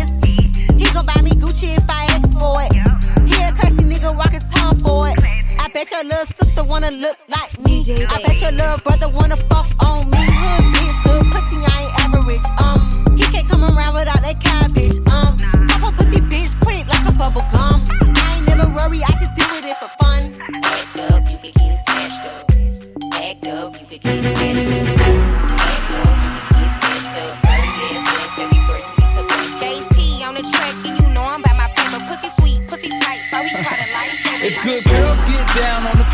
He 1.65 1.73
gon' 1.73 1.73
buy 1.73 1.73
me 1.73 1.73
Gucci 1.73 1.77
if 1.77 1.89
I 1.89 2.05
ask 2.05 2.39
for 2.39 2.61
it. 2.61 2.73
He 3.27 3.41
a 3.41 3.51
classy 3.51 3.85
nigga 3.85 4.15
walking 4.15 4.39
tongue 4.53 4.75
for 4.77 5.07
it. 5.07 5.19
I 5.59 5.67
bet 5.69 5.89
your 5.91 6.03
little 6.03 6.25
sister 6.37 6.63
wanna 6.63 6.91
look 6.91 7.17
like 7.27 7.59
me. 7.59 7.83
I 8.05 8.21
bet 8.21 8.41
your 8.41 8.51
little 8.51 8.77
brother 8.79 9.07
wanna 9.15 9.37
fuck 9.49 9.65
on 9.83 10.09
me. 10.09 10.17
Hood 10.17 10.63
bitch, 10.73 11.03
good 11.03 11.23
pussy, 11.31 11.57
I 11.65 11.81
ain't 11.81 11.99
average. 11.99 12.47
Um, 12.61 13.17
he 13.17 13.23
can't 13.23 13.47
come 13.49 13.63
around 13.63 13.93
without 13.93 14.21
that 14.21 14.39
cabbage. 14.39 15.04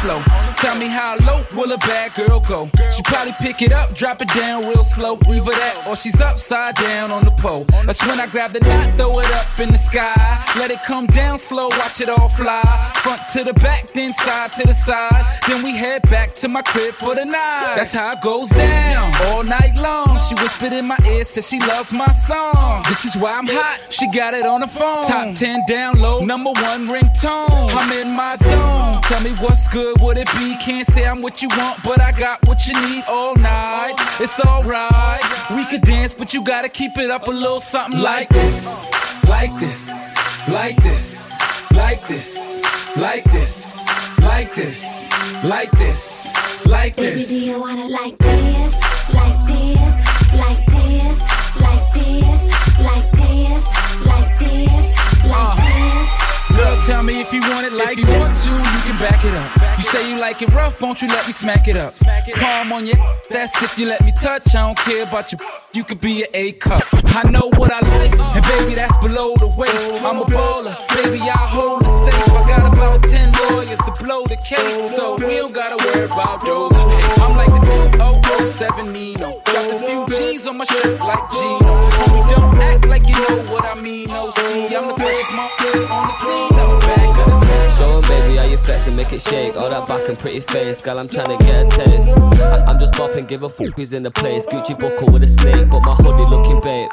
Floor, 0.02 0.31
tell 0.62 0.76
me 0.76 0.88
how 0.88 1.17
low 1.26 1.43
will 1.56 1.71
a 1.71 1.78
bad 1.80 2.13
girl 2.13 2.39
go? 2.39 2.69
She 2.95 3.02
probably 3.04 3.34
pick 3.41 3.62
it 3.62 3.71
up, 3.71 3.95
drop 3.95 4.21
it 4.21 4.30
down 4.30 4.62
real 4.69 4.84
slow. 4.84 5.17
Either 5.28 5.52
that 5.52 5.88
or 5.88 5.95
she's 5.95 6.21
upside 6.21 6.76
down 6.76 7.12
on 7.12 7.26
the 7.26 7.32
pole. 7.32 7.65
That's 7.86 8.06
when 8.06 8.19
I 8.19 8.28
grab 8.28 8.54
the 8.54 8.60
knot, 8.60 8.95
throw 8.95 9.19
it 9.19 9.32
up 9.32 9.60
in 9.60 9.71
the 9.71 9.78
sky. 9.78 10.13
Let 10.58 10.69
it 10.69 10.82
come 10.86 11.08
down 11.08 11.39
slow, 11.39 11.69
watch 11.69 12.00
it 12.00 12.10
all 12.10 12.30
fly. 12.30 12.62
Front 13.04 13.26
to 13.34 13.43
the 13.43 13.54
back, 13.54 13.88
then 13.88 14.13
side 14.13 14.52
to 14.52 14.67
the 14.67 14.74
side. 14.74 15.26
Then 15.47 15.63
we 15.63 15.76
head 15.76 16.04
back 16.10 16.34
to 16.36 16.47
my 16.47 16.62
crib 16.62 16.93
for 16.93 17.15
the 17.15 17.26
night. 17.26 17.74
That's 17.76 17.93
how 17.93 18.12
it 18.13 18.21
goes 18.21 18.50
down 18.50 19.13
all 19.26 19.43
night 19.43 19.78
long. 19.78 20.19
She 20.21 20.36
whispered 20.36 20.74
in 20.74 20.86
my 20.86 20.97
ear, 21.08 21.24
said 21.24 21.43
she 21.43 21.60
loves 21.60 21.91
my 21.91 22.12
song. 22.12 22.84
This 22.88 23.06
is 23.06 23.15
why 23.19 23.34
I'm 23.34 23.47
hot. 23.47 23.80
She 23.89 24.10
got 24.12 24.36
it 24.36 24.45
on 24.45 24.62
the 24.62 24.67
phone. 24.67 25.04
Top 25.08 25.36
10 25.36 25.63
download, 25.67 26.28
number 26.28 26.52
one 26.52 26.86
ringtone. 26.86 27.71
I'm 27.74 27.91
in 28.00 28.15
my 28.15 28.36
zone. 28.36 29.02
Tell 29.02 29.21
me 29.21 29.32
what's 29.39 29.67
good, 29.67 30.00
would 30.02 30.17
it 30.17 30.32
be? 30.34 30.51
Can't 30.60 30.86
say 30.86 31.08
I'm 31.08 31.22
what 31.22 31.42
you 31.42 31.50
want, 31.50 31.84
but 31.84 32.00
I 32.00 32.12
got 32.12 32.46
what 32.48 32.68
you 32.68 32.74
need 32.88 33.04
all 33.10 33.36
night. 33.36 33.96
It's 34.20 34.40
alright. 34.40 35.22
We 35.52 35.66
could 35.66 35.82
dance, 35.82 36.14
but 36.14 36.34
you 36.34 36.44
gotta 36.44 36.70
keep 36.70 36.98
it 36.98 37.10
up 37.10 37.28
a 37.28 37.32
little 37.32 37.60
something 37.60 38.00
like 38.00 38.30
this. 38.30 38.92
Like 39.28 39.58
this, 39.58 40.16
like 40.50 40.76
this, 40.84 41.42
like 41.74 42.06
this, 42.08 42.64
like 42.96 43.24
this, 43.24 43.88
like 44.22 44.54
this, 44.54 45.10
like 45.44 45.72
this, 45.72 46.32
like 46.66 46.96
this. 46.96 47.30
Baby, 47.30 47.40
do 47.40 47.52
you 47.52 47.60
wanna 47.60 47.88
like 47.88 48.18
this, 48.20 48.74
like 49.14 49.48
this, 49.48 49.96
like 50.38 50.66
this, 50.68 51.22
like 51.60 51.94
this, 51.94 52.42
like 52.80 53.12
this, 53.12 53.66
like 54.06 54.40
this, 54.40 54.96
like 55.26 55.58
this? 55.58 56.58
Girl, 56.58 56.78
tell 56.86 57.04
me 57.04 57.22
if 57.22 57.34
you 57.34 57.42
want 57.42 57.66
it 57.66 57.74
like 57.74 57.96
this. 57.96 58.00
if 58.00 58.08
you 58.08 58.14
want 58.14 58.32
to, 58.44 58.78
you 58.78 58.94
can 58.94 59.00
back 59.00 59.26
it 59.26 59.34
up. 59.34 59.70
You 59.82 59.88
say 59.88 60.12
you 60.12 60.20
like 60.20 60.44
it 60.44 60.54
rough, 60.54 60.80
won't 60.80 61.02
you 61.02 61.08
let 61.08 61.26
me 61.26 61.32
smack 61.32 61.67
it 61.67 61.76
up? 61.76 61.91
Smack 61.91 62.30
it 62.30 62.36
Palm 62.36 62.72
on 62.72 62.86
your, 62.86 62.98
that's 63.32 63.60
if 63.63 63.80
you 63.80 63.88
let 63.88 64.06
me 64.06 64.12
touch. 64.12 64.54
I 64.54 64.67
don't 64.67 64.78
care 64.78 65.02
about 65.02 65.32
you. 65.32 65.39
You 65.74 65.84
could 65.84 66.00
be 66.00 66.22
an 66.22 66.30
A 66.36 66.52
cup. 66.52 66.84
I 66.94 67.28
know 67.32 67.50
what 67.58 67.72
I 67.74 67.80
like, 67.98 68.13
and 68.13 68.46
baby, 68.46 68.76
that's 68.76 68.96
below 68.98 69.34
the 69.38 69.48
waist. 69.58 70.04
I'm 70.04 70.22
a 70.22 70.26
baller, 70.26 70.78
baby, 70.94 71.17
I 71.22 71.34
hold 71.50 71.82
it 71.82 71.89
safe. 71.89 72.13
I 72.30 72.41
got 72.46 72.72
about 72.72 73.02
10 73.02 73.32
lawyers 73.50 73.80
to 73.80 74.04
blow 74.04 74.22
the 74.28 74.38
case, 74.46 74.96
so 74.96 75.15
we 75.15 75.38
don't 75.38 75.52
gotta 75.52 75.84
worry 75.84 76.06
about 76.06 76.46
those. 76.46 76.74
I'm 77.17 77.32
like 77.34 77.50
the 77.50 77.98
2007 77.98 78.94
Nino. 78.94 79.41
Dropped 79.50 79.72
a 79.74 79.78
few 79.78 80.06
G's 80.13 80.46
on 80.46 80.60
my 80.60 80.65
shirt 80.65 81.02
like 81.02 81.28
Gino. 81.32 81.74
Homie, 81.98 82.22
don't 82.30 82.62
act 82.62 82.86
like 82.88 83.10
you 83.10 83.17
know 83.17 83.41
what 83.50 83.65
I 83.65 83.82
mean. 83.82 84.10
No, 84.10 84.30
see, 84.30 84.76
I'm 84.76 84.88
the 84.88 84.94
freshest 84.94 85.32
motherfucker 85.34 85.89
on 85.89 86.06
the 86.06 86.13
scene. 86.13 86.54
I'm 86.54 86.80
back 86.86 87.17
of 87.17 87.26
the 87.26 87.46
track. 87.48 87.78
Show 87.82 87.98
'em, 87.98 88.02
baby, 88.08 88.36
how 88.38 88.46
you 88.46 88.58
flex 88.58 88.86
and 88.88 88.96
make 88.96 89.12
it 89.12 89.22
shake. 89.22 89.56
All 89.56 89.70
that 89.71 89.88
back 89.88 90.07
and 90.07 90.17
pretty 90.17 90.39
face, 90.41 90.81
girl, 90.81 90.99
I'm 90.99 91.07
tryna 91.07 91.39
get 91.39 91.65
a 91.65 91.69
taste. 91.69 92.17
I- 92.41 92.65
I'm 92.67 92.79
just 92.79 92.93
popping, 92.93 93.25
give 93.25 93.43
a 93.43 93.49
fuck 93.49 93.73
who's 93.75 93.93
in 93.93 94.03
the 94.03 94.12
place. 94.12 94.45
Gucci 94.45 94.77
buckle 94.79 95.10
with 95.12 95.23
a 95.23 95.27
snake, 95.27 95.69
but 95.69 95.81
my 95.81 95.95
hoodie 95.95 96.29
looking 96.29 96.60
babe. 96.62 96.89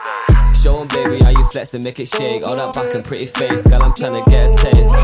Show 0.62 0.80
'em, 0.80 0.88
baby, 0.88 1.22
how 1.22 1.30
you 1.30 1.44
flex 1.50 1.74
and 1.74 1.84
make 1.84 2.00
it 2.00 2.08
shake. 2.08 2.46
All 2.46 2.56
that 2.56 2.74
back 2.74 2.94
and 2.94 3.04
pretty 3.04 3.26
face, 3.26 3.62
girl, 3.66 3.82
I'm 3.82 3.92
tryna 3.92 4.24
get 4.28 4.50
a 4.50 4.54
taste. 4.56 4.94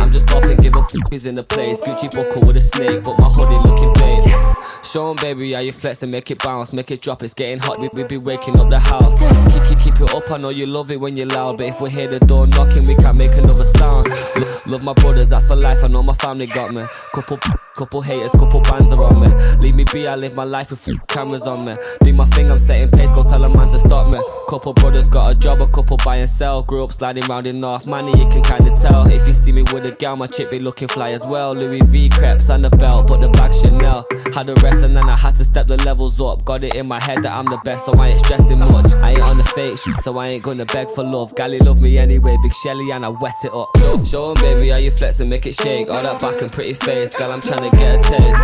I'm 0.00 0.10
just 0.10 0.26
popping, 0.26 0.56
give 0.56 0.74
a 0.74 0.82
fuck 0.82 1.10
who's 1.10 1.26
in 1.26 1.34
the 1.34 1.42
place. 1.44 1.80
Gucci 1.80 2.08
buckle 2.14 2.42
with 2.46 2.56
a 2.56 2.60
snake, 2.60 3.02
but 3.04 3.18
my 3.18 3.28
hoodie 3.28 3.68
looking 3.68 3.92
babe. 3.94 4.34
Show 4.82 5.10
'em, 5.10 5.16
baby, 5.16 5.52
how 5.52 5.60
you 5.60 5.72
flex 5.72 6.02
and 6.02 6.12
make 6.12 6.30
it 6.30 6.42
bounce, 6.42 6.72
make 6.72 6.90
it 6.90 7.02
drop. 7.02 7.22
It's 7.22 7.34
getting 7.34 7.58
hot, 7.58 7.80
we, 7.80 7.88
we 7.92 8.04
be 8.04 8.18
waking 8.18 8.58
up 8.60 8.70
the 8.70 8.78
house. 8.78 9.18
Keep, 9.52 9.64
keep, 9.68 9.78
keep 9.80 10.00
it 10.00 10.14
up, 10.14 10.30
I 10.30 10.36
know 10.38 10.48
you 10.50 10.66
love 10.66 10.90
it 10.90 11.00
when 11.00 11.16
you're 11.16 11.26
loud, 11.26 11.58
but 11.58 11.66
if 11.66 11.80
we 11.80 11.90
hear 11.90 12.08
the 12.08 12.20
door 12.20 12.46
knocking, 12.46 12.84
we 12.86 12.94
can't 12.94 13.16
make 13.16 13.32
another 13.36 13.64
sound. 13.78 14.08
Lo- 14.36 14.45
love 14.66 14.82
my 14.82 14.92
brothers, 14.94 15.30
that's 15.30 15.46
for 15.46 15.56
life. 15.56 15.82
I 15.82 15.88
know 15.88 16.02
my 16.02 16.14
family 16.14 16.46
got 16.46 16.72
me. 16.72 16.84
Couple, 17.12 17.38
couple 17.76 18.00
haters, 18.02 18.32
couple 18.32 18.60
bands 18.62 18.92
are 18.92 19.02
on 19.04 19.20
me. 19.20 19.28
Leave 19.58 19.74
me 19.74 19.84
be, 19.92 20.06
I 20.06 20.16
live 20.16 20.34
my 20.34 20.44
life 20.44 20.70
with 20.70 20.88
cameras 21.08 21.46
on 21.46 21.64
me. 21.64 21.76
Do 22.02 22.12
my 22.12 22.26
thing, 22.26 22.50
I'm 22.50 22.58
setting 22.58 22.90
pace, 22.90 23.10
go 23.10 23.22
tell 23.22 23.44
a 23.44 23.48
man 23.48 23.68
to 23.70 23.78
stop 23.78 24.08
me. 24.08 24.16
Couple 24.48 24.74
brothers 24.74 25.08
got 25.08 25.32
a 25.32 25.34
job, 25.34 25.60
a 25.60 25.66
couple 25.66 25.96
buy 26.04 26.16
and 26.16 26.30
sell. 26.30 26.62
Grew 26.62 26.84
up 26.84 26.92
sliding 26.92 27.24
round 27.24 27.46
in 27.46 27.60
North 27.60 27.86
Money, 27.86 28.12
you 28.18 28.28
can 28.28 28.42
kinda 28.42 28.76
tell. 28.80 29.06
If 29.06 29.26
you 29.26 29.34
see 29.34 29.52
me 29.52 29.62
with 29.72 29.86
a 29.86 29.92
gal, 29.92 30.16
my 30.16 30.26
chick 30.26 30.50
be 30.50 30.58
looking 30.58 30.88
fly 30.88 31.10
as 31.10 31.24
well. 31.24 31.54
Louis 31.54 31.82
V 31.82 32.08
creps 32.08 32.48
and 32.48 32.64
the 32.64 32.70
belt, 32.70 33.06
but 33.06 33.20
the 33.20 33.28
back 33.28 33.52
Chanel. 33.52 34.06
Had 34.34 34.50
a 34.50 34.54
rest 34.54 34.84
and 34.84 34.96
then 34.96 35.08
I 35.08 35.16
had 35.16 35.36
to 35.36 35.44
step 35.44 35.66
the 35.66 35.76
levels 35.84 36.20
up. 36.20 36.44
Got 36.44 36.64
it 36.64 36.74
in 36.74 36.86
my 36.86 37.02
head 37.02 37.22
that 37.22 37.32
I'm 37.32 37.46
the 37.46 37.58
best, 37.64 37.86
so 37.86 37.92
I 37.94 38.08
ain't 38.08 38.24
stressing 38.24 38.58
much. 38.58 38.92
I 39.02 39.10
ain't 39.12 39.20
on 39.20 39.38
the 39.38 39.44
fake 39.44 39.78
shit, 39.78 39.94
so 40.04 40.18
I 40.18 40.28
ain't 40.28 40.42
gonna 40.42 40.66
beg 40.66 40.88
for 40.90 41.04
love. 41.04 41.34
Gally 41.34 41.58
love 41.58 41.80
me 41.80 41.98
anyway, 41.98 42.36
big 42.42 42.52
Shelly, 42.62 42.90
and 42.90 43.04
I 43.04 43.08
wet 43.08 43.34
it 43.44 43.52
up. 43.52 43.68
Show, 43.78 44.04
show 44.04 44.30
'em, 44.30 44.36
baby, 44.56 44.70
how 44.70 44.76
you 44.76 44.90
flex 44.90 45.20
and 45.20 45.30
make 45.30 45.46
it 45.46 45.54
shake. 45.54 45.90
All 45.90 46.02
that 46.02 46.20
back 46.20 46.40
and 46.42 46.50
pretty 46.50 46.74
face, 46.74 47.14
girl, 47.14 47.32
I'm 47.32 47.40
tryna 47.40 47.70
get 47.72 47.98
a 47.98 48.08
taste. 48.08 48.40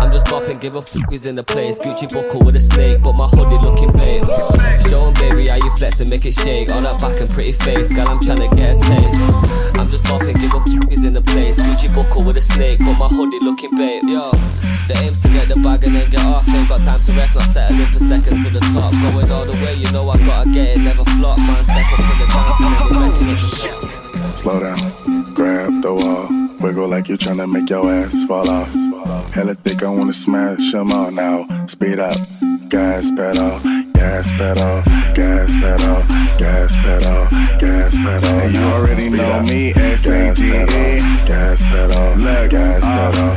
I'm 0.00 0.12
just 0.12 0.26
popping, 0.26 0.58
give 0.58 0.74
a 0.74 0.82
fuck 0.82 1.02
who's 1.10 1.26
in 1.26 1.34
the 1.34 1.42
place. 1.42 1.78
Gucci 1.78 2.12
buckle 2.12 2.42
with 2.42 2.56
a 2.56 2.60
snake, 2.60 3.02
but 3.02 3.12
my 3.12 3.26
hoodie 3.28 3.58
looking 3.64 3.92
babe. 3.92 4.26
Show 4.88 5.06
'em, 5.06 5.14
baby, 5.14 5.48
how 5.48 5.56
you 5.56 5.70
flex 5.76 6.00
and 6.00 6.10
make 6.10 6.24
it 6.24 6.34
shake. 6.34 6.72
All 6.72 6.80
that 6.80 7.00
back 7.00 7.20
and 7.20 7.30
pretty 7.30 7.52
face, 7.52 7.92
girl, 7.94 8.08
I'm 8.08 8.20
tryna 8.20 8.54
get 8.56 8.76
a 8.76 8.80
taste. 8.80 9.78
I'm 9.78 9.88
just 9.90 10.04
popping, 10.04 10.36
give 10.36 10.54
a 10.54 10.60
fuck 10.60 10.90
who's 10.90 11.04
in 11.04 11.14
the 11.14 11.22
place. 11.22 11.56
Gucci 11.56 11.94
buckle 11.94 12.24
with 12.24 12.36
a 12.36 12.42
snake, 12.42 12.78
but 12.80 12.94
my 12.94 13.08
hoodie 13.08 13.40
looking 13.40 13.74
babe. 13.76 14.04
Yo, 14.04 14.30
the 14.88 14.94
aim's 15.02 15.20
to 15.22 15.28
get 15.28 15.48
the 15.48 15.56
bag 15.56 15.84
and 15.84 15.94
then 15.94 16.10
get 16.10 16.24
off. 16.24 16.48
Ain't 16.48 16.68
got 16.68 16.82
time 16.82 17.02
to 17.02 17.12
rest, 17.12 17.34
not 17.34 17.48
settling 17.52 17.86
for 17.86 18.00
seconds 18.00 18.44
to 18.44 18.50
the 18.52 18.60
top. 18.74 18.92
Going 18.92 19.30
all 19.30 19.44
the 19.44 19.56
way, 19.64 19.74
you 19.74 19.90
know 19.92 20.08
I 20.08 20.18
gotta 20.18 20.50
get 20.50 20.76
it, 20.76 20.78
never 20.80 21.04
flop. 21.16 21.38
Man, 21.38 21.64
step 21.64 21.92
up 21.92 22.00
in 22.00 22.18
the 22.20 22.26
dance 22.26 22.60
and 22.60 22.72
then 22.74 22.86
we 22.88 22.96
wrecking 23.00 23.28
it. 23.32 24.38
Slow 24.38 24.60
down, 24.60 24.76
grab 25.36 25.82
the 25.82 25.92
wall, 25.92 26.28
wiggle 26.60 26.88
like 26.88 27.08
you're 27.08 27.18
tryna 27.18 27.46
make 27.52 27.68
your 27.68 27.90
ass 27.90 28.24
fall 28.24 28.48
off. 28.48 28.72
Hella 29.34 29.54
thick, 29.54 29.82
I 29.82 29.90
wanna 29.90 30.14
smash 30.14 30.74
'em 30.74 30.90
all 30.90 31.10
now. 31.10 31.46
Speed 31.66 31.98
up, 31.98 32.16
gas 32.70 33.10
pedal, 33.10 33.60
gas 33.92 34.30
pedal, 34.38 34.82
gas 35.14 35.52
pedal, 35.62 35.98
gas 36.38 36.72
pedal, 36.84 37.22
gas 37.60 37.94
pedal. 38.04 38.36
And 38.42 38.54
you 38.54 38.64
already 38.76 39.10
know 39.10 39.42
me, 39.42 39.72
S-A-G-E. 39.74 41.00
Gas 41.26 41.62
pedal, 41.70 42.08
gas 42.48 42.84
pedal. 42.96 43.30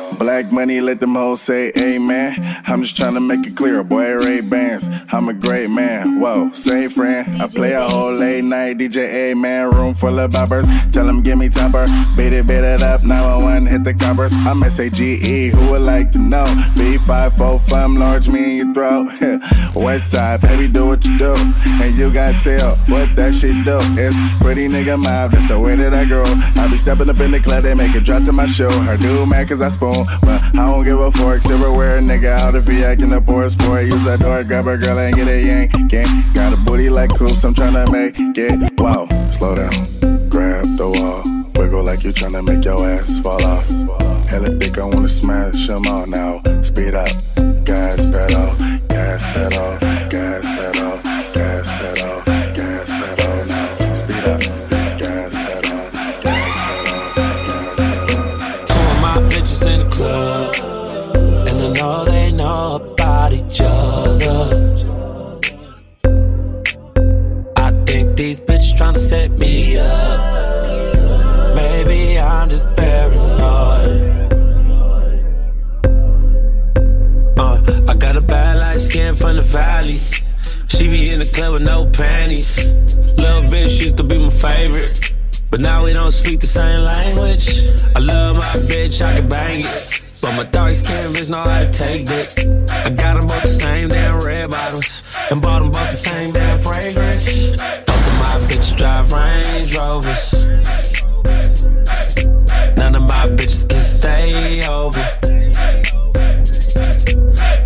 Uh, 0.00 0.03
Black 0.18 0.52
money, 0.52 0.80
let 0.80 1.00
them 1.00 1.14
hoes 1.14 1.42
say 1.42 1.72
amen. 1.78 2.36
I'm 2.66 2.82
just 2.82 2.96
tryna 2.96 3.26
make 3.26 3.46
it 3.46 3.56
clear, 3.56 3.82
boy, 3.82 4.14
Ray 4.14 4.40
Bans. 4.40 4.88
I'm 5.12 5.28
a 5.28 5.34
great 5.34 5.70
man, 5.70 6.20
whoa, 6.20 6.50
say 6.52 6.88
friend. 6.88 7.42
I 7.42 7.48
play 7.48 7.72
a 7.72 7.82
whole 7.82 8.12
late 8.12 8.44
night 8.44 8.78
DJ, 8.78 9.30
amen. 9.30 9.70
Room 9.70 9.94
full 9.94 10.18
of 10.18 10.30
boppers, 10.30 10.66
tell 10.92 11.06
them 11.06 11.22
give 11.22 11.38
me 11.38 11.48
topper. 11.48 11.86
Beat 12.16 12.32
it, 12.32 12.46
beat 12.46 12.64
it 12.64 12.82
up, 12.82 13.02
911, 13.02 13.66
hit 13.66 13.84
the 13.84 13.94
coppers. 13.94 14.32
I'm 14.34 14.62
S-A-G-E, 14.62 15.48
who 15.50 15.70
would 15.70 15.82
like 15.82 16.10
to 16.12 16.18
know? 16.18 16.44
B545, 16.76 17.98
large 17.98 18.28
me 18.28 18.60
in 18.60 18.66
your 18.66 18.74
throat. 18.74 19.08
West 19.74 20.10
side, 20.10 20.40
baby, 20.40 20.68
do 20.72 20.86
what 20.86 21.04
you 21.04 21.18
do. 21.18 21.34
And 21.82 21.96
you 21.98 22.12
got 22.12 22.34
tell 22.42 22.76
what 22.86 23.14
that 23.16 23.34
shit 23.34 23.64
do. 23.64 23.78
It's 24.00 24.16
pretty 24.42 24.68
nigga 24.68 25.00
mob, 25.02 25.32
that's 25.32 25.48
the 25.48 25.58
way 25.58 25.76
that 25.76 25.92
I 25.92 26.04
grow. 26.04 26.24
I 26.24 26.68
be 26.70 26.76
stepping 26.76 27.10
up 27.10 27.18
in 27.20 27.32
the 27.32 27.40
club, 27.40 27.64
they 27.64 27.74
make 27.74 27.94
it 27.94 28.04
drop 28.04 28.24
to 28.24 28.32
my 28.32 28.46
show. 28.46 28.70
Her 28.70 28.96
do 28.96 29.26
mad 29.26 29.48
cause 29.48 29.60
I 29.60 29.68
spoon, 29.68 30.03
but 30.22 30.42
I 30.42 30.66
don't 30.66 30.84
give 30.84 30.98
a 30.98 31.10
fork. 31.10 31.42
Silverware, 31.42 32.00
nigga, 32.00 32.36
out 32.36 32.54
if 32.54 32.66
he 32.66 32.84
acting 32.84 33.12
up 33.12 33.28
or 33.28 33.48
sport. 33.48 33.84
Use 33.84 34.04
that 34.04 34.20
door, 34.20 34.42
grab 34.44 34.66
a 34.66 34.76
girl 34.76 34.98
and 34.98 35.14
get 35.14 35.28
a 35.28 35.40
yank. 35.40 35.72
Gang. 35.88 36.32
Got 36.32 36.52
a 36.52 36.56
booty 36.56 36.90
like 36.90 37.10
coops, 37.16 37.44
I'm 37.44 37.54
tryna 37.54 37.90
make 37.92 38.16
it. 38.18 38.80
Wow, 38.80 39.06
slow 39.30 39.54
down, 39.54 40.28
grab 40.28 40.64
the 40.76 40.88
wall. 40.98 41.22
Wiggle 41.56 41.84
like 41.84 42.02
you 42.02 42.10
tryna 42.10 42.44
make 42.44 42.64
your 42.64 42.84
ass 42.84 43.20
fall 43.20 43.42
off. 43.44 43.68
Hella 44.28 44.50
thick, 44.58 44.78
I 44.78 44.84
wanna 44.84 45.08
smash 45.08 45.68
them 45.68 45.86
all 45.86 46.06
now. 46.06 46.42
Speed 46.62 46.94
up, 46.94 47.08
gas 47.64 48.10
pedal, 48.10 48.50
gas 48.88 49.22
pedal, 49.32 49.78
gas 50.10 50.33
set 69.14 69.30
me 69.38 69.78
up. 69.78 71.54
Maybe 71.54 72.18
I'm 72.18 72.48
just 72.48 72.66
paranoid. 72.74 73.92
Uh, 77.38 77.56
I 77.90 77.94
got 77.94 78.16
a 78.16 78.20
bad 78.20 78.54
light 78.62 78.80
skin 78.88 79.14
from 79.14 79.36
the 79.36 79.42
valley. 79.42 79.98
She 80.72 80.88
be 80.88 81.12
in 81.12 81.18
the 81.20 81.30
club 81.34 81.52
with 81.54 81.62
no 81.62 81.86
panties. 81.86 82.50
Little 83.22 83.44
bitch 83.52 83.80
used 83.84 83.96
to 83.98 84.02
be 84.02 84.18
my 84.18 84.30
favorite. 84.30 85.14
But 85.50 85.60
now 85.60 85.84
we 85.84 85.92
don't 85.92 86.16
speak 86.22 86.40
the 86.40 86.48
same 86.48 86.80
language. 86.92 87.46
I 87.94 88.00
love 88.00 88.36
my 88.36 88.54
bitch, 88.70 89.00
I 89.00 89.14
can 89.16 89.28
bang 89.28 89.60
it. 89.60 90.02
But 90.22 90.32
my 90.34 90.44
dark 90.44 90.74
skin 90.74 91.06
bitch 91.14 91.30
know 91.30 91.44
how 91.52 91.60
to 91.60 91.70
take 91.70 92.06
it. 92.10 92.28
I 92.86 92.90
got 92.90 93.14
them 93.16 93.26
both 93.28 93.42
the 93.42 93.54
same 93.62 93.88
damn 93.88 94.18
red 94.26 94.50
bottoms. 94.50 95.04
And 95.30 95.40
bought 95.40 95.60
them 95.60 95.70
both 95.70 95.90
the 95.92 96.00
same 96.08 96.32
damn 96.32 96.58
fragrance. 96.58 97.83
Bitches 98.54 98.76
drive 98.76 99.10
Range 99.10 99.76
Rovers. 99.76 100.46
None 102.76 102.94
of 102.94 103.02
my 103.02 103.26
bitches 103.34 103.68
can 103.68 103.80
stay 103.80 104.64
over. 104.68 105.02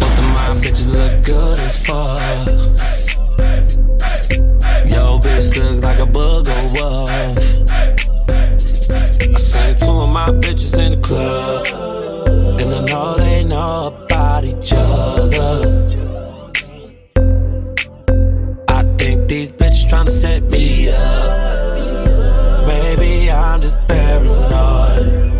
Both 0.00 0.18
of 0.18 0.24
my 0.32 0.48
bitches 0.62 0.88
look 0.90 1.22
good 1.24 1.58
as 1.58 1.84
fuck. 1.84 2.46
Yo, 4.88 5.18
bitch 5.18 5.56
look 5.58 5.84
like 5.84 5.98
a 5.98 6.06
booger 6.06 6.58
wolf. 6.72 7.10
I 9.20 9.36
seen 9.36 9.74
two 9.76 9.92
of 9.92 10.08
my 10.08 10.30
bitches 10.40 10.74
in 10.78 10.92
the 10.92 11.00
club, 11.06 11.66
and 12.62 12.74
I 12.74 12.80
know 12.86 13.14
they 13.18 13.44
know 13.44 13.88
about 13.88 14.42
each 14.44 14.72
other. 14.72 15.84
I 18.68 18.82
think 18.96 19.28
these 19.28 19.52
bitches 19.88 20.04
tryna 20.04 20.10
set 20.10 20.42
me 20.44 20.88
up. 20.90 22.66
Maybe 22.66 23.30
I'm 23.30 23.60
just 23.60 23.78
paranoid. 23.86 25.34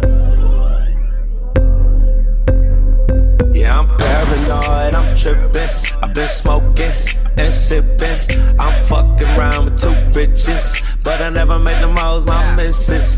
Yeah, 3.54 3.78
I'm 3.78 3.88
paranoid, 3.96 4.94
I'm 4.94 5.16
tripping. 5.16 6.02
I've 6.02 6.14
been 6.14 6.28
smoking 6.28 6.90
and 7.36 7.52
sipping. 7.52 8.58
I'm 8.58 8.74
fucking 8.86 9.28
around 9.36 9.64
with 9.64 9.80
two 9.80 9.94
bitches, 10.12 11.02
but 11.02 11.20
I 11.20 11.30
never 11.30 11.58
made 11.58 11.82
them 11.82 11.96
hoes 11.96 12.26
my 12.26 12.54
missus. 12.56 13.16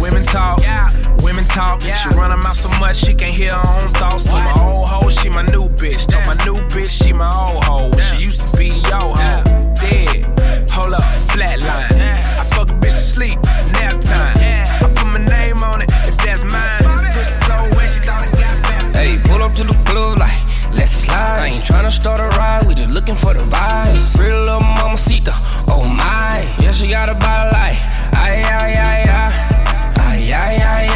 Women 0.00 0.22
talk, 0.24 0.58
women 1.22 1.44
talk. 1.44 1.80
She 1.80 2.08
run 2.10 2.30
her 2.30 2.36
mouth 2.36 2.56
so 2.56 2.68
much 2.78 2.96
she 2.96 3.14
can't 3.14 3.34
hear 3.34 3.54
her 3.54 3.58
own 3.58 3.88
thoughts. 3.94 4.24
To 4.24 4.32
my 4.32 4.52
old 4.60 4.88
hoe, 4.88 5.08
she 5.08 5.28
my 5.28 5.42
new 5.42 5.68
bitch. 5.68 6.06
To 6.06 6.16
my 6.26 6.34
new 6.44 6.60
bitch, 6.68 6.90
she 6.90 7.12
my 7.12 7.26
old 7.26 7.64
hoe. 7.64 7.90
When 7.90 8.02
she 8.02 8.16
used 8.16 8.40
to 8.46 8.56
be 8.56 8.68
yo 8.90 8.98
hoe, 9.14 9.63
up, 10.94 11.02
flatline. 11.02 11.90
I 11.98 12.20
fuck 12.54 12.68
a 12.70 12.74
bitch 12.78 12.94
to 12.94 13.06
sleep, 13.16 13.38
nap 13.74 14.00
time. 14.00 14.38
I 14.38 14.88
put 14.94 15.06
my 15.10 15.18
name 15.18 15.58
on 15.62 15.82
it 15.82 15.90
if 16.06 16.16
that's 16.18 16.44
mine. 16.44 16.82
Pussy 17.10 17.24
so 17.44 17.56
wet, 17.76 17.90
she 17.90 18.00
thought 18.00 18.22
it 18.22 18.32
got 18.38 18.54
baptized. 18.62 18.96
Hey, 18.96 19.18
pull 19.28 19.42
up 19.42 19.52
to 19.54 19.64
the 19.64 19.76
club 19.84 20.18
like, 20.18 20.38
let's 20.72 20.92
slide. 20.92 21.40
I 21.42 21.46
ain't 21.48 21.64
tryna 21.64 21.92
start 21.92 22.20
a 22.20 22.28
ride, 22.38 22.66
we 22.66 22.74
just 22.74 22.94
looking 22.94 23.16
for 23.16 23.34
the 23.34 23.44
vibes. 23.50 24.16
Pretty 24.16 24.32
little 24.32 24.60
mamacita, 24.60 25.34
oh 25.68 25.84
my. 25.98 26.46
Yeah, 26.62 26.72
she 26.72 26.88
got 26.88 27.08
a 27.08 27.14
body 27.18 27.50
like, 27.50 27.78
ay, 28.14 28.42
ay, 28.46 28.72
ay. 28.78 28.94
Ay, 30.06 30.32
ay, 30.32 30.56
ay, 30.56 30.86
ay. 30.86 30.86
Ay, 30.86 30.93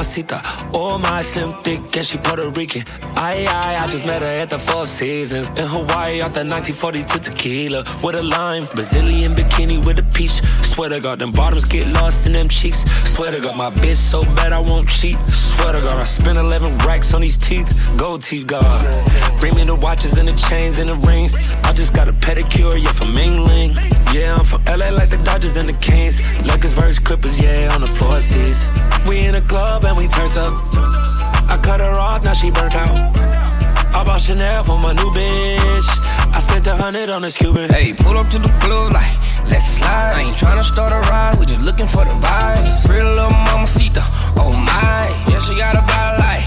mamacita, 0.00 0.40
oh 0.74 0.98
my, 0.98 1.20
slim 1.20 1.52
thick, 1.62 1.80
and 1.96 2.06
she 2.06 2.16
Puerto 2.16 2.48
Rican. 2.50 2.82
I, 3.16 3.46
I, 3.48 3.84
I 3.84 3.86
just 3.88 4.06
met 4.06 4.22
her 4.22 4.28
at 4.28 4.48
the 4.48 4.58
Four 4.58 4.86
Seasons 4.86 5.46
in 5.48 5.66
Hawaii 5.66 6.22
off 6.22 6.32
the 6.32 6.40
1942 6.40 7.18
tequila 7.18 7.84
with 8.02 8.16
a 8.16 8.22
lime, 8.22 8.64
Brazilian 8.74 9.32
bikini 9.32 9.84
with 9.84 9.98
a 9.98 10.02
peach. 10.14 10.42
Swear 10.70 10.88
to 10.88 11.00
God, 11.00 11.18
them 11.18 11.32
bottoms 11.32 11.66
get 11.66 11.86
lost 11.92 12.26
in 12.26 12.32
them 12.32 12.48
cheeks. 12.48 12.84
Swear 13.12 13.30
to 13.32 13.40
God, 13.40 13.56
my 13.56 13.70
bitch 13.70 13.96
so 13.96 14.22
bad 14.36 14.52
I 14.52 14.60
won't 14.60 14.88
cheat. 14.88 15.18
Swear 15.28 15.74
to 15.74 15.80
God, 15.80 15.98
I 15.98 16.04
spent 16.04 16.38
11 16.38 16.78
racks 16.86 17.12
on 17.12 17.20
these 17.20 17.36
teeth. 17.36 17.68
Gold 17.98 18.22
teeth, 18.22 18.46
God. 18.46 18.80
Bring 19.40 19.54
me 19.54 19.64
the 19.64 19.76
watches 19.76 20.16
and 20.16 20.26
the 20.26 20.36
chains 20.48 20.78
and 20.78 20.88
the 20.88 20.94
rings. 21.06 21.34
I 21.64 21.74
just 21.74 21.94
got 21.94 22.08
a 22.08 22.12
pedicure, 22.12 22.82
yeah, 22.82 22.92
from 22.92 23.16
England. 23.18 23.76
Yeah, 24.14 24.36
I'm 24.38 24.44
from 24.46 24.64
LA 24.64 24.88
like 24.88 25.10
the 25.10 25.20
Dodgers 25.24 25.56
and 25.56 25.68
the 25.68 25.74
Kings. 25.74 26.16
Lakers 26.46 26.72
versus 26.72 26.98
Clippers, 26.98 27.38
yeah, 27.40 27.74
on 27.74 27.82
the 27.82 27.86
four 27.86 28.20
seas. 28.20 28.78
We 29.06 29.26
in 29.26 29.34
a 29.34 29.40
club 29.42 29.84
we 29.96 30.06
turned 30.08 30.36
up. 30.36 30.54
I 31.48 31.58
cut 31.62 31.80
her 31.80 31.98
off, 31.98 32.22
now 32.24 32.34
she 32.34 32.50
burnt 32.50 32.74
out. 32.74 32.94
I 33.94 34.04
bought 34.04 34.20
Chanel 34.20 34.62
for 34.64 34.78
my 34.78 34.92
new 34.92 35.10
bitch. 35.10 35.88
I 36.32 36.38
spent 36.38 36.66
a 36.66 36.76
hundred 36.76 37.10
on 37.10 37.22
this 37.22 37.36
Cuban. 37.36 37.70
Hey, 37.70 37.92
pull 37.92 38.16
up 38.16 38.28
to 38.28 38.38
the 38.38 38.52
club 38.62 38.92
like, 38.92 39.10
let's 39.50 39.78
slide. 39.78 40.14
I 40.14 40.22
ain't 40.22 40.36
tryna 40.36 40.64
start 40.64 40.92
a 40.92 41.00
ride, 41.10 41.38
we 41.38 41.46
just 41.46 41.64
looking 41.64 41.88
for 41.88 42.04
the 42.04 42.14
vibes. 42.22 42.86
Pretty 42.86 43.04
little 43.04 43.30
mamacita, 43.50 44.02
oh 44.38 44.54
my. 44.54 45.10
Yeah, 45.30 45.40
she 45.40 45.56
got 45.56 45.74
a 45.74 45.82
body 45.90 46.22
like, 46.22 46.44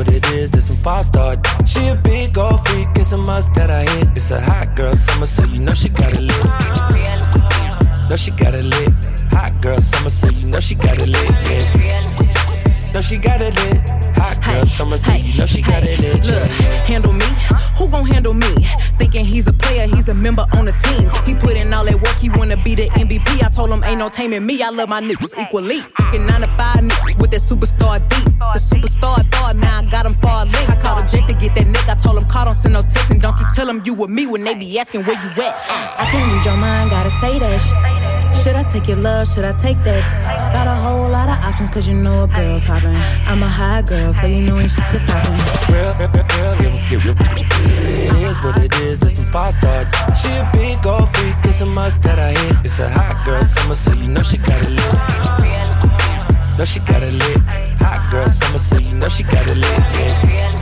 what 0.00 0.14
it 0.14 0.26
is. 0.32 0.50
This 0.50 0.68
some 0.68 0.78
five 0.78 1.04
star. 1.04 1.36
She 1.66 1.86
a 1.88 1.96
big 1.96 2.38
old 2.38 2.66
freak, 2.66 2.88
it's 2.96 3.12
a 3.12 3.18
must 3.18 3.52
that 3.54 3.70
I 3.70 3.82
hit. 3.82 4.08
It's 4.16 4.30
a 4.30 4.40
hot 4.40 4.74
girl 4.74 4.94
summer, 4.94 5.26
so 5.26 5.44
you 5.44 5.60
know 5.60 5.74
she 5.74 5.90
got 5.90 6.12
it 6.14 6.20
lit. 6.20 6.44
Know 8.08 8.16
she 8.16 8.30
got 8.30 8.54
it 8.54 8.64
lit. 8.64 8.92
Hot 9.36 9.52
girl 9.60 9.78
summer, 9.78 10.08
so 10.08 10.28
you 10.28 10.46
know 10.46 10.60
she 10.60 10.74
got 10.74 10.96
it 11.02 11.08
lit. 11.08 11.30
Yeah. 11.50 12.29
Know 12.92 13.00
she 13.00 13.18
got 13.18 13.40
it 13.40 13.56
in. 13.66 13.76
Hot 14.14 14.42
girl 14.44 14.66
summer, 14.66 14.98
so 14.98 15.12
you 15.14 15.38
know 15.38 15.46
she 15.46 15.62
got 15.62 15.82
it 15.84 16.00
in. 16.00 16.20
Look, 16.26 16.50
Yeah. 16.60 16.84
handle 16.86 17.12
me? 17.12 17.24
Who 17.78 17.88
gon' 17.88 18.04
handle 18.06 18.34
me? 18.34 18.52
Thinking 18.98 19.24
he's 19.24 19.46
a 19.46 19.52
player, 19.52 19.86
he's 19.86 20.08
a 20.08 20.14
member 20.14 20.44
on 20.56 20.64
the 20.66 20.72
team. 20.72 21.08
He 21.24 21.34
put 21.34 21.56
in 21.56 21.72
all 21.72 21.84
that 21.84 22.00
work, 22.02 22.18
he 22.18 22.28
wanna 22.30 22.56
be 22.56 22.74
the 22.74 22.88
MVP. 22.98 23.42
I 23.42 23.48
told 23.48 23.72
him 23.72 23.82
ain't 23.84 23.98
no 23.98 24.08
taming 24.08 24.44
me. 24.44 24.60
I 24.62 24.70
love 24.70 24.88
my 24.88 25.00
niggas 25.00 25.38
equally. 25.40 25.80
Thinking 25.98 26.26
nine 26.26 26.40
to 26.40 26.48
five 26.58 26.80
niggas 26.82 27.16
with 27.20 27.30
that 27.30 27.40
superstar 27.40 28.00
beat. 28.10 28.24
The 28.54 28.58
superstar 28.60 29.22
star, 29.22 29.54
now 29.54 29.78
I 29.78 29.84
got 29.84 30.04
him 30.06 30.14
far 30.20 30.44
link. 30.44 30.68
I 30.68 30.74
called 30.76 31.00
a 31.02 31.06
Jake 31.06 31.26
to 31.28 31.34
get 31.34 31.54
that 31.54 31.66
nick. 31.68 31.88
I 31.88 31.94
told 31.94 32.20
him 32.20 32.28
call, 32.28 32.46
don't 32.46 32.54
send 32.54 32.74
no 32.74 32.82
text, 32.82 33.10
and 33.10 33.22
don't 33.22 33.38
you 33.38 33.46
tell 33.54 33.68
him 33.68 33.80
you 33.84 33.94
with 33.94 34.10
me 34.10 34.26
when 34.26 34.42
they 34.44 34.54
be 34.54 34.78
asking 34.78 35.04
where 35.04 35.16
you 35.22 35.30
at. 35.30 35.54
I 36.00 36.04
can't 36.10 36.32
read 36.32 36.44
your 36.44 36.56
mind, 36.56 36.90
gotta 36.90 37.10
say 37.10 37.38
that 37.38 37.58
shit. 37.60 38.19
Should 38.42 38.56
I 38.56 38.62
take 38.62 38.88
your 38.88 38.96
love? 38.96 39.28
Should 39.28 39.44
I 39.44 39.52
take 39.52 39.82
that? 39.84 40.00
Got 40.54 40.66
a 40.66 40.74
whole 40.74 41.08
lot 41.10 41.28
of 41.28 41.36
options, 41.44 41.68
cause 41.70 41.86
you 41.86 41.94
know 41.94 42.24
a 42.24 42.28
girl's 42.28 42.64
hopping. 42.64 42.96
I'm 43.28 43.42
a 43.42 43.48
high 43.48 43.82
girl, 43.82 44.14
so 44.14 44.26
you 44.26 44.46
know 44.46 44.56
when 44.56 44.66
she 44.66 44.80
gets 44.80 45.02
stopping. 45.02 45.36
Real, 45.68 45.92
real, 46.00 46.08
real, 46.08 46.56
real, 46.56 47.00
real. 47.04 47.16
It 48.00 48.28
is 48.28 48.36
what 48.42 48.56
it 48.56 48.74
is. 48.80 48.98
Some 49.14 49.26
five 49.26 49.52
star. 49.52 49.84
She 50.16 50.30
a 50.32 50.48
big 50.54 50.86
old 50.86 51.14
freak. 51.14 51.36
It's 51.44 51.60
a 51.60 51.66
must 51.66 52.00
that 52.02 52.18
I 52.18 52.30
hit. 52.32 52.56
It's 52.64 52.78
a 52.78 52.88
hot 52.88 53.26
girl 53.26 53.42
summer, 53.42 53.74
so 53.74 53.92
you 53.92 54.08
know 54.08 54.22
she 54.22 54.38
got 54.38 54.62
it 54.62 54.70
lit. 54.70 56.58
Know 56.58 56.64
she 56.64 56.80
got 56.80 57.02
it 57.02 57.12
lit. 57.12 57.38
Hot 57.80 58.10
girl 58.10 58.26
summer, 58.26 58.58
so 58.58 58.78
you 58.78 58.94
know 58.94 59.08
she 59.08 59.22
got 59.22 59.50
it 59.50 59.56
lit. 59.58 59.78
Yeah. 60.00 60.59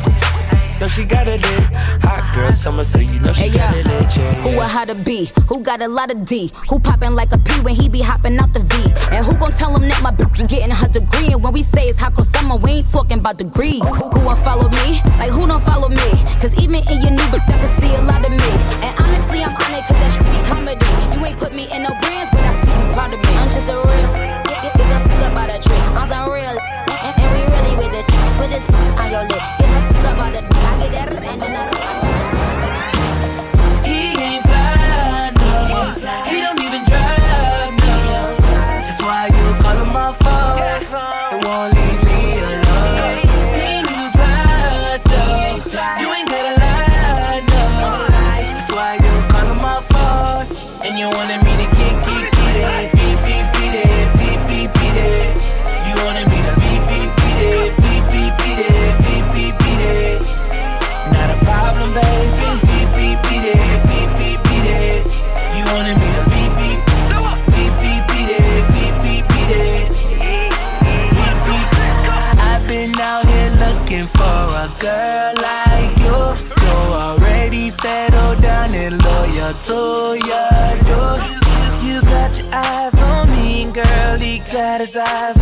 Know 0.81 0.87
she 0.87 1.05
got 1.05 1.27
it 1.27 1.43
lit. 1.43 1.75
Hot 2.07 2.33
girl 2.35 2.53
summer, 2.53 2.85
so 2.85 2.99
you 3.01 3.19
know 3.19 3.33
she 3.33 3.49
Hey, 3.49 3.59
got 3.59 3.75
it 3.77 3.85
lit. 3.85 4.17
Yeah, 4.17 4.33
Who 4.43 4.51
yeah. 4.51 4.65
a 4.65 4.69
how 4.69 4.85
to 4.85 4.95
be? 4.95 5.29
Who 5.49 5.61
got 5.61 5.83
a 5.83 5.89
lot 5.89 6.13
of 6.13 6.25
D? 6.25 6.53
Who 6.71 6.79
poppin' 6.79 7.17
like 7.17 7.33
a 7.33 7.39
P 7.39 7.51
when 7.63 7.75
he 7.75 7.89
be 7.89 8.01
hopping 8.01 8.39
out 8.39 8.55
the 8.55 8.61
V? 8.61 8.75
And 9.11 9.27
who 9.27 9.35
gon' 9.37 9.51
tell 9.51 9.75
him 9.75 9.89
that 9.89 10.01
my 10.03 10.11
bitch 10.13 10.39
is 10.39 10.47
getting 10.47 10.71
her 10.71 10.87
degree? 10.87 11.33
And 11.35 11.43
when 11.43 11.53
we 11.53 11.65
say 11.65 11.87
it's 11.91 11.99
hot 11.99 12.15
girl 12.15 12.25
summer, 12.27 12.55
we 12.55 12.79
ain't 12.79 12.91
talking 12.93 13.19
about 13.19 13.39
degrees. 13.39 13.83
Who, 13.83 14.07
who 14.07 14.21
won't 14.25 14.39
follow 14.47 14.69
me? 14.71 15.03
Like 15.19 15.31
who 15.35 15.49
don't 15.51 15.63
follow 15.67 15.89
me? 15.89 16.09
Cause 16.39 16.55
even 16.63 16.79
in 16.87 17.03
your 17.03 17.11
new 17.11 17.27
bitch, 17.35 17.43
I 17.51 17.59
can 17.59 17.73
see 17.83 17.93
a 17.99 18.03
lot 18.07 18.23
of 18.23 18.31
me. 18.31 18.51
And 18.87 18.95
honestly, 19.03 19.43
I'm 19.43 19.51
on 19.59 19.73
it 19.75 19.83
cause 19.83 19.99
that 19.99 20.11
shit 20.15 20.31
be 20.31 20.39
comedy. 20.47 20.87
You 21.19 21.27
ain't 21.27 21.39
put 21.43 21.51
me 21.59 21.67
in 21.75 21.83
no 21.83 21.91
brands, 21.99 22.31
but 22.31 22.47
I 22.47 22.55
see 22.63 22.71
you 22.71 22.87
proud 22.95 23.11
of 23.11 23.19
me. 23.19 23.33
I'm 23.35 23.51
just 23.51 23.67
a 23.67 23.77
real, 23.83 24.11
give, 24.63 24.95
a 24.95 24.99
fuck 25.11 25.23
about 25.27 25.51
a 25.51 25.59
trick. 25.59 25.83
I'm 25.99 26.07
some 26.07 26.31
real, 26.31 26.55
and, 26.55 27.15
and, 27.19 27.29
we 27.35 27.41
really 27.51 27.75
with 27.83 27.91
the 27.99 28.03
chick. 28.07 28.31
Put 28.39 28.49
this 28.55 28.63
on 28.95 29.11
your 29.11 29.27
lip. 29.27 29.58
So 79.69 80.15
yeah, 80.15 80.73
you, 80.89 81.97
you 81.97 82.01
got 82.01 82.39
your 82.39 82.49
eyes 82.55 82.95
on 83.03 83.29
me, 83.29 83.65
and 83.65 83.75
girl, 83.75 84.17
he 84.19 84.39
got 84.39 84.81
his 84.81 84.97
eyes 84.97 85.38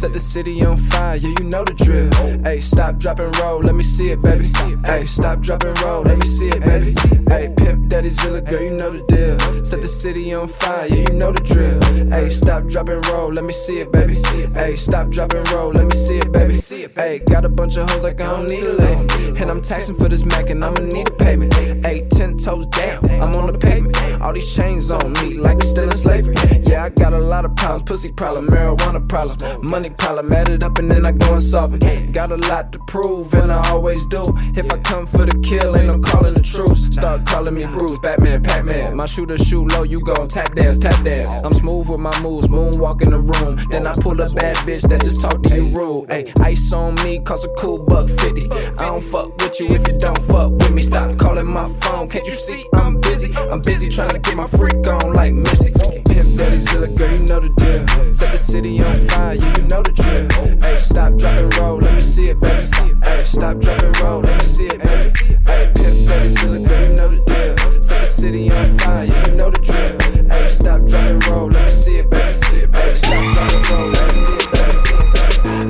Set 0.00 0.14
the 0.14 0.18
city 0.18 0.64
on 0.64 0.78
fire, 0.78 1.16
yeah, 1.16 1.28
you 1.28 1.44
know 1.50 1.62
the 1.62 1.74
drill. 1.74 2.10
Hey, 2.42 2.60
stop, 2.60 2.96
drop, 2.96 3.18
and 3.18 3.36
roll, 3.38 3.60
let 3.60 3.74
me 3.74 3.82
see 3.82 4.08
it, 4.08 4.22
baby. 4.22 4.46
Hey, 4.86 5.04
stop, 5.04 5.40
drop, 5.40 5.62
and 5.62 5.78
roll, 5.82 6.00
let 6.00 6.16
me 6.16 6.24
see 6.24 6.48
it, 6.48 6.60
baby. 6.60 6.86
Hey, 7.28 7.52
Pimp 7.54 7.86
Daddy 7.88 8.08
Zilla, 8.08 8.40
girl, 8.40 8.62
you 8.62 8.70
know 8.70 8.92
the 8.92 9.04
deal. 9.12 9.62
Set 9.62 9.82
the 9.82 9.86
city 9.86 10.32
on 10.32 10.48
fire, 10.48 10.86
yeah, 10.86 11.04
you 11.06 11.12
know 11.18 11.32
the 11.32 11.40
drill. 11.40 11.78
Hey, 12.08 12.30
stop, 12.30 12.64
drop, 12.64 12.88
and 12.88 13.06
roll, 13.08 13.30
let 13.30 13.44
me 13.44 13.52
see 13.52 13.80
it, 13.80 13.92
baby. 13.92 14.14
Hey, 14.54 14.74
stop, 14.74 15.10
drop, 15.10 15.34
and 15.34 15.46
roll, 15.50 15.70
let 15.70 15.84
me 15.84 15.94
see 15.94 16.16
it, 16.16 16.32
baby. 16.32 16.54
Hey, 16.96 17.18
got 17.18 17.44
a 17.44 17.50
bunch 17.50 17.76
of 17.76 17.90
hoes 17.90 18.02
like 18.02 18.22
I 18.22 18.30
don't 18.30 18.48
need 18.48 18.64
a 18.64 18.72
lady. 18.72 19.38
And 19.38 19.50
I'm 19.50 19.60
taxing 19.60 19.96
for 19.96 20.08
this 20.08 20.24
Mac, 20.24 20.48
and 20.48 20.64
I'ma 20.64 20.80
need 20.80 21.08
a 21.08 21.12
payment. 21.12 21.52
Hey, 21.52 22.08
toes 22.44 22.66
down, 22.66 23.08
I'm 23.10 23.34
on 23.36 23.52
the 23.52 23.58
pavement. 23.58 23.96
All 24.20 24.32
these 24.32 24.54
chains 24.54 24.90
on 24.90 25.12
me, 25.14 25.34
like 25.34 25.58
we 25.58 25.64
still 25.64 25.88
in 25.88 25.94
slavery. 25.94 26.34
Yeah, 26.60 26.84
I 26.84 26.90
got 26.90 27.12
a 27.12 27.18
lot 27.18 27.44
of 27.44 27.56
problems, 27.56 27.84
pussy 27.84 28.12
problem, 28.12 28.48
marijuana 28.48 29.06
problem, 29.08 29.66
money 29.66 29.90
problem. 29.90 30.32
Add 30.32 30.48
it 30.48 30.62
up 30.62 30.78
and 30.78 30.90
then 30.90 31.06
I 31.06 31.12
go 31.12 31.34
and 31.34 31.42
solve 31.42 31.74
it. 31.74 32.12
Got 32.12 32.32
a 32.32 32.36
lot 32.36 32.72
to 32.72 32.78
prove, 32.86 33.32
and 33.34 33.50
I 33.50 33.70
always 33.70 34.06
do. 34.06 34.22
If 34.56 34.70
I 34.70 34.78
come 34.78 35.06
for 35.06 35.24
the 35.24 35.38
kill, 35.40 35.76
ain't 35.76 35.86
no 35.86 35.98
calling 35.98 36.34
the 36.34 36.42
truce. 36.42 36.86
Start 36.86 37.26
calling 37.26 37.54
me 37.54 37.64
Bruce, 37.66 37.98
Batman, 37.98 38.42
Pac-Man. 38.42 38.94
My 38.96 39.06
shooter 39.06 39.38
shoot 39.38 39.72
low, 39.72 39.82
you 39.82 40.00
gon' 40.00 40.28
tap 40.28 40.54
dance, 40.54 40.78
tap 40.78 41.02
dance. 41.04 41.32
I'm 41.44 41.52
smooth 41.52 41.88
with 41.88 42.00
my 42.00 42.20
moves, 42.20 42.48
moonwalk 42.48 43.02
in 43.02 43.10
the 43.10 43.18
room. 43.18 43.58
Then 43.70 43.86
I 43.86 43.92
pull 43.94 44.20
a 44.20 44.28
bad 44.30 44.56
bitch 44.58 44.88
that 44.88 45.02
just 45.02 45.20
talk 45.20 45.42
to 45.44 45.54
you 45.54 45.68
rude. 45.76 46.10
Hey, 46.10 46.32
ice 46.40 46.72
on 46.72 46.94
me, 46.96 47.20
cost 47.20 47.46
a 47.46 47.48
cool 47.58 47.82
buck 47.84 48.08
fifty. 48.08 48.50
I 48.78 48.86
don't 48.86 49.02
fuck 49.02 49.36
with 49.38 49.58
you 49.60 49.68
if 49.68 49.86
you 49.88 49.96
don't 49.98 50.20
fuck 50.22 50.52
with 50.52 50.72
me. 50.72 50.82
Stop 50.82 51.16
calling 51.18 51.46
my 51.46 51.68
phone, 51.80 52.08
can't 52.08 52.26
you 52.26 52.29
see 52.34 52.66
I'm 52.74 53.00
busy? 53.00 53.34
I'm 53.36 53.60
busy 53.60 53.88
trying 53.88 54.10
to 54.10 54.18
get 54.18 54.36
my 54.36 54.46
freak 54.46 54.86
on 54.88 55.12
like 55.12 55.32
Missy. 55.32 55.72
Pimp 56.04 56.36
Daddy 56.36 56.58
Zilla, 56.58 56.88
girl, 56.88 57.10
you 57.10 57.18
know 57.20 57.40
the 57.40 57.48
deal. 57.56 58.12
Set 58.12 58.32
the 58.32 58.38
city 58.38 58.82
on 58.82 58.96
fire, 58.96 59.34
yeah, 59.34 59.56
you 59.56 59.62
know 59.68 59.82
the 59.82 59.92
drill. 59.92 60.60
Hey, 60.60 60.78
stop, 60.78 61.16
drop, 61.16 61.34
and 61.36 61.54
roll, 61.56 61.78
let 61.78 61.94
me 61.94 62.00
see 62.00 62.28
it, 62.28 62.40
baby. 62.40 62.66
Hey, 63.04 63.24
stop, 63.24 63.58
drop, 63.58 63.82
and 63.82 63.98
roll, 64.00 64.20
let 64.20 64.38
me 64.38 64.44
see 64.44 64.66
it, 64.66 64.78
baby. 64.82 65.08
Hey, 65.46 65.72
Pimp 65.74 66.08
Daddy 66.08 66.28
Zilla, 66.28 66.58
girl, 66.58 66.80
you 66.82 66.94
know 66.96 67.08
the 67.08 67.20
deal. 67.26 67.82
Set 67.82 68.00
the 68.00 68.06
city 68.06 68.50
on 68.50 68.66
fire, 68.78 69.04
yeah, 69.04 69.28
you 69.28 69.36
know 69.36 69.50
the 69.50 69.58
drill. 69.58 70.28
Hey, 70.28 70.48
stop, 70.48 70.84
drop, 70.86 71.04
and 71.04 71.26
roll, 71.26 71.48
let 71.48 71.64
me 71.64 71.70
see 71.70 71.96
it, 71.96 72.10
baby. 72.10 72.36
Hey, 72.72 72.94
stop, 72.94 73.34
drop, 73.34 73.52
and 73.52 73.70
roll, 73.70 73.88
let 73.88 74.06
me 74.06 74.12
see 74.12 74.34
it, 74.34 74.52
baby. 74.52 74.99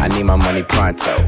I 0.00 0.08
need 0.08 0.24
my 0.24 0.36
money 0.36 0.62
pronto. 0.62 1.26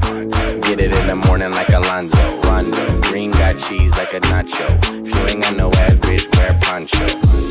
Get 0.60 0.80
it 0.80 0.92
in 0.92 1.06
the 1.06 1.16
morning 1.26 1.50
like 1.52 1.68
Alonzo. 1.70 2.40
Rondo. 2.42 3.00
Green 3.02 3.30
got 3.32 3.58
cheese 3.58 3.90
like 3.92 4.14
a 4.14 4.20
nacho. 4.20 4.68
If 5.04 5.14
you 5.14 5.26
ain't 5.28 5.42
got 5.42 5.56
no 5.56 5.70
ass, 5.72 5.98
bitch, 5.98 6.24
wear 6.36 6.58
poncho. 6.62 7.06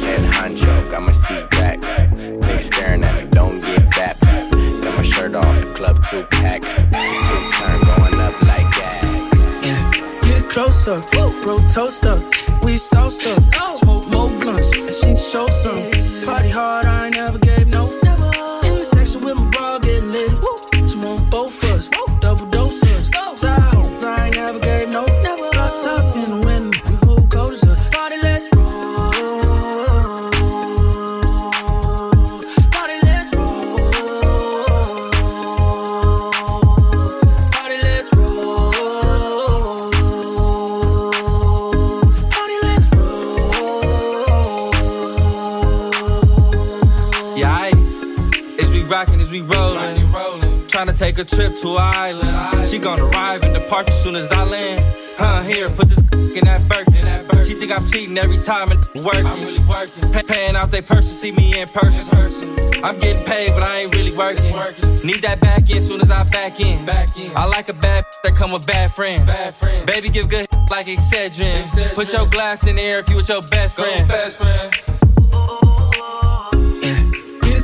Head 0.06 0.22
honcho, 0.34 0.90
got 0.90 1.04
my 1.04 1.12
seat 1.12 1.50
back. 1.52 1.80
Niggas 1.80 2.62
staring 2.62 3.04
at 3.04 3.26
me, 3.26 3.30
don't 3.32 3.60
get 3.62 3.90
back. 3.92 4.20
Got 4.22 4.98
my 4.98 5.02
shirt 5.04 5.36
off, 5.36 5.56
the 5.60 5.74
club 5.74 6.04
two 6.10 6.24
pack. 6.32 6.62
It's 6.64 7.20
two 7.28 7.42
turn 7.58 7.82
going 7.90 8.20
up 8.22 8.42
like 8.44 8.72
gas. 8.72 10.24
Get 10.24 10.50
closer, 10.50 10.98
bro, 11.12 11.58
toaster. 11.68 12.16
We 12.64 12.76
salsa, 12.76 13.36
oh. 13.56 13.76
smoke 13.76 14.10
more 14.12 14.30
blunts. 14.40 14.72
And 14.72 14.96
she 14.96 15.16
show 15.16 15.48
some. 15.48 15.80
Party 16.26 16.50
hard, 16.50 16.86
I 16.86 17.06
ain't 17.08 17.16
never 17.16 17.40
a 51.20 51.26
trip 51.26 51.56
to 51.58 51.68
an 51.76 51.94
island. 51.96 52.70
She 52.70 52.80
gonna 52.80 53.04
arrive 53.06 53.44
and 53.44 53.54
depart 53.54 53.90
as 53.90 54.04
soon 54.04 54.16
as 54.16 54.32
I 54.32 54.44
land. 54.44 54.84
Huh, 55.18 55.42
here, 55.44 55.70
put 55.70 55.90
this 55.90 55.98
in 56.14 56.46
that 56.46 56.68
Birkin. 56.70 57.46
She 57.46 57.56
think 57.56 57.72
I'm 57.72 57.86
cheating 57.90 58.18
every 58.18 58.38
time 58.38 58.72
and 58.72 58.80
working. 59.04 59.28
I'm 59.28 59.42
really 59.42 59.64
working. 59.66 60.04
Pay- 60.14 60.24
paying 60.24 60.56
out 60.56 60.72
they 60.72 60.82
purse 60.82 61.10
to 61.10 61.16
see 61.16 61.32
me 61.32 61.60
in 61.60 61.68
person. 61.68 62.56
I'm 62.84 62.98
getting 63.00 63.26
paid, 63.26 63.52
but 63.52 63.64
I 63.64 63.82
ain't 63.82 63.94
really 63.94 64.16
working. 64.16 64.46
Need 65.06 65.22
that 65.24 65.42
back 65.42 65.70
in 65.70 65.82
soon 65.82 66.00
as 66.00 66.10
I 66.10 66.24
back 66.30 66.62
in. 66.62 66.86
Back 66.86 67.18
in. 67.18 67.36
I 67.36 67.46
like 67.46 67.68
a 67.68 67.74
bad 67.74 68.06
that 68.24 68.36
come 68.36 68.52
with 68.54 68.66
bad 68.66 68.92
friends. 68.92 69.24
Bad 69.24 69.54
friends. 69.56 69.84
Baby, 69.84 70.10
give 70.10 70.30
good 70.30 70.48
like 70.70 70.86
Excedrin. 70.86 71.94
Put 71.96 72.14
your 72.14 72.28
glass 72.28 72.66
in 72.66 72.78
the 72.78 72.82
air 72.82 73.00
if 73.00 73.10
you 73.10 73.18
with 73.18 73.28
your 73.28 73.42
best 73.52 73.76
friend. 73.76 74.08
Best 74.08 74.38
friend. 74.38 74.99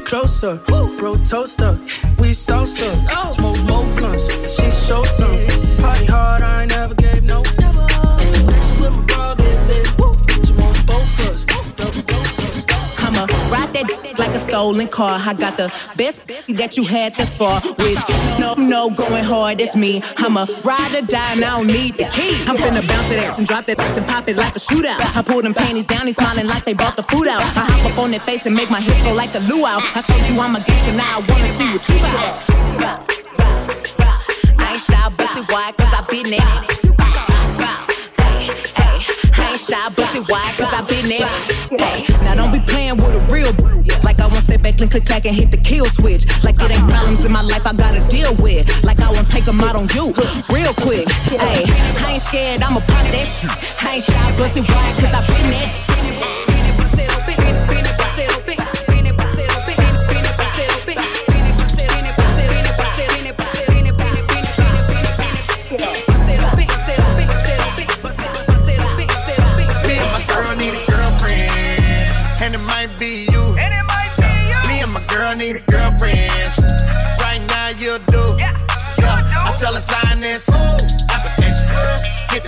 Closer, 0.05 0.57
bro, 0.67 1.15
toaster. 1.23 1.79
We 2.19 2.29
salsa, 2.29 3.05
oh. 3.09 3.31
smoke 3.31 3.59
more 3.61 3.85
blunts. 3.95 4.27
She 4.55 4.69
show 4.69 5.03
some. 5.03 5.35
Party 5.81 6.05
hard, 6.05 6.43
I 6.43 6.61
ain't 6.61 6.71
never 6.71 6.93
gave 6.93 7.23
no. 7.23 7.64
That 13.75 14.15
like 14.17 14.29
a 14.29 14.39
stolen 14.39 14.87
car. 14.87 15.19
I 15.19 15.33
got 15.33 15.57
the 15.57 15.67
best 15.97 16.27
that 16.27 16.77
you 16.77 16.85
had 16.85 17.13
thus 17.15 17.35
far, 17.37 17.59
which 17.83 17.99
no, 18.39 18.53
no, 18.55 18.89
going 18.89 19.23
hard, 19.23 19.59
it's 19.61 19.75
me. 19.75 20.01
I'm 20.17 20.37
a 20.37 20.47
ride 20.63 20.95
or 20.95 21.05
die, 21.05 21.33
and 21.33 21.43
I 21.43 21.57
don't 21.57 21.67
need 21.67 21.95
the 21.95 22.05
key. 22.15 22.39
I'm 22.47 22.55
finna 22.55 22.87
bounce 22.87 23.11
it 23.11 23.19
ass 23.19 23.37
and 23.37 23.47
drop 23.47 23.65
that 23.65 23.79
ass 23.79 23.97
and 23.97 24.07
pop 24.07 24.27
it 24.27 24.37
like 24.37 24.55
a 24.55 24.59
shootout. 24.59 24.99
I 25.15 25.21
pull 25.21 25.41
them 25.41 25.53
panties 25.53 25.87
down, 25.87 26.05
he's 26.07 26.15
smiling 26.15 26.47
like 26.47 26.63
they 26.63 26.73
brought 26.73 26.95
the 26.95 27.03
food 27.03 27.27
out. 27.27 27.41
I 27.41 27.65
hop 27.67 27.91
up 27.91 27.97
on 27.99 28.11
their 28.11 28.21
face 28.21 28.45
and 28.45 28.55
make 28.55 28.69
my 28.69 28.79
hips 28.79 29.01
go 29.03 29.13
like 29.13 29.33
a 29.35 29.39
luau. 29.39 29.79
I 29.93 30.01
showed 30.01 30.25
you 30.31 30.39
I'm 30.39 30.55
a 30.55 30.61
gangster, 30.63 30.95
now 30.95 31.19
I 31.19 31.25
wanna 31.27 31.51
see 31.57 31.69
what 31.73 31.83
you 31.89 31.99
got. 32.79 33.11
I 34.59 34.73
ain't 34.73 34.81
shy, 34.81 35.09
bust 35.17 35.37
it 35.37 35.51
wide, 35.51 35.75
cause 35.77 35.91
I 35.91 36.05
been 36.09 36.29
there. 36.29 37.04
Shy, 39.65 39.89
bust 39.95 40.15
it 40.15 40.29
wide, 40.29 40.53
cause 40.57 40.71
I 40.71 40.81
been 40.85 41.09
there. 41.09 41.27
Hey, 41.73 42.05
now 42.23 42.35
don't 42.35 42.53
be 42.53 42.59
playing 42.59 42.97
with 42.97 43.17
a 43.17 43.23
real 43.33 43.51
Like 44.03 44.19
I 44.19 44.27
won't 44.27 44.43
step 44.43 44.61
back 44.61 44.79
and 44.81 44.91
click 44.91 45.05
back 45.05 45.25
and 45.25 45.35
hit 45.35 45.51
the 45.51 45.57
kill 45.57 45.85
switch. 45.85 46.25
Like 46.43 46.55
it 46.61 46.69
ain't 46.69 46.85
uh-huh. 46.85 46.89
problems 46.89 47.25
in 47.25 47.31
my 47.31 47.41
life 47.41 47.65
I 47.65 47.73
gotta 47.73 48.05
deal 48.07 48.35
with. 48.35 48.63
Like 48.83 48.99
I 48.99 49.11
won't 49.11 49.27
take 49.27 49.45
them 49.45 49.59
out 49.61 49.75
on 49.75 49.89
you 49.89 50.13
real 50.53 50.73
quick. 50.73 51.09
Hey, 51.33 51.65
I 52.05 52.13
ain't 52.13 52.21
scared, 52.21 52.61
I'ma 52.61 52.79
pop 52.81 53.05
that 53.09 53.25
shit. 53.25 53.51
I 53.83 53.95
ain't 53.95 54.03
shy, 54.03 54.37
bust 54.37 54.57
it 54.57 54.69
wide, 54.69 54.95
cause 55.01 55.13
I 55.13 55.25
been 55.27 55.49
there. 55.49 56.54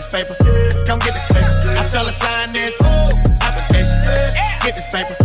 This 0.08 0.24
paper, 0.24 0.36
come 0.86 0.99
get 0.99 1.14
this 1.14 1.28
paper. 1.28 1.60
I 1.76 1.88
tell 1.88 2.05
her 2.05 2.12
sign 2.12 2.49
this 2.51 2.80
application. 3.41 3.99
Get 4.64 4.76
this 4.76 4.88
paper, 4.88 5.16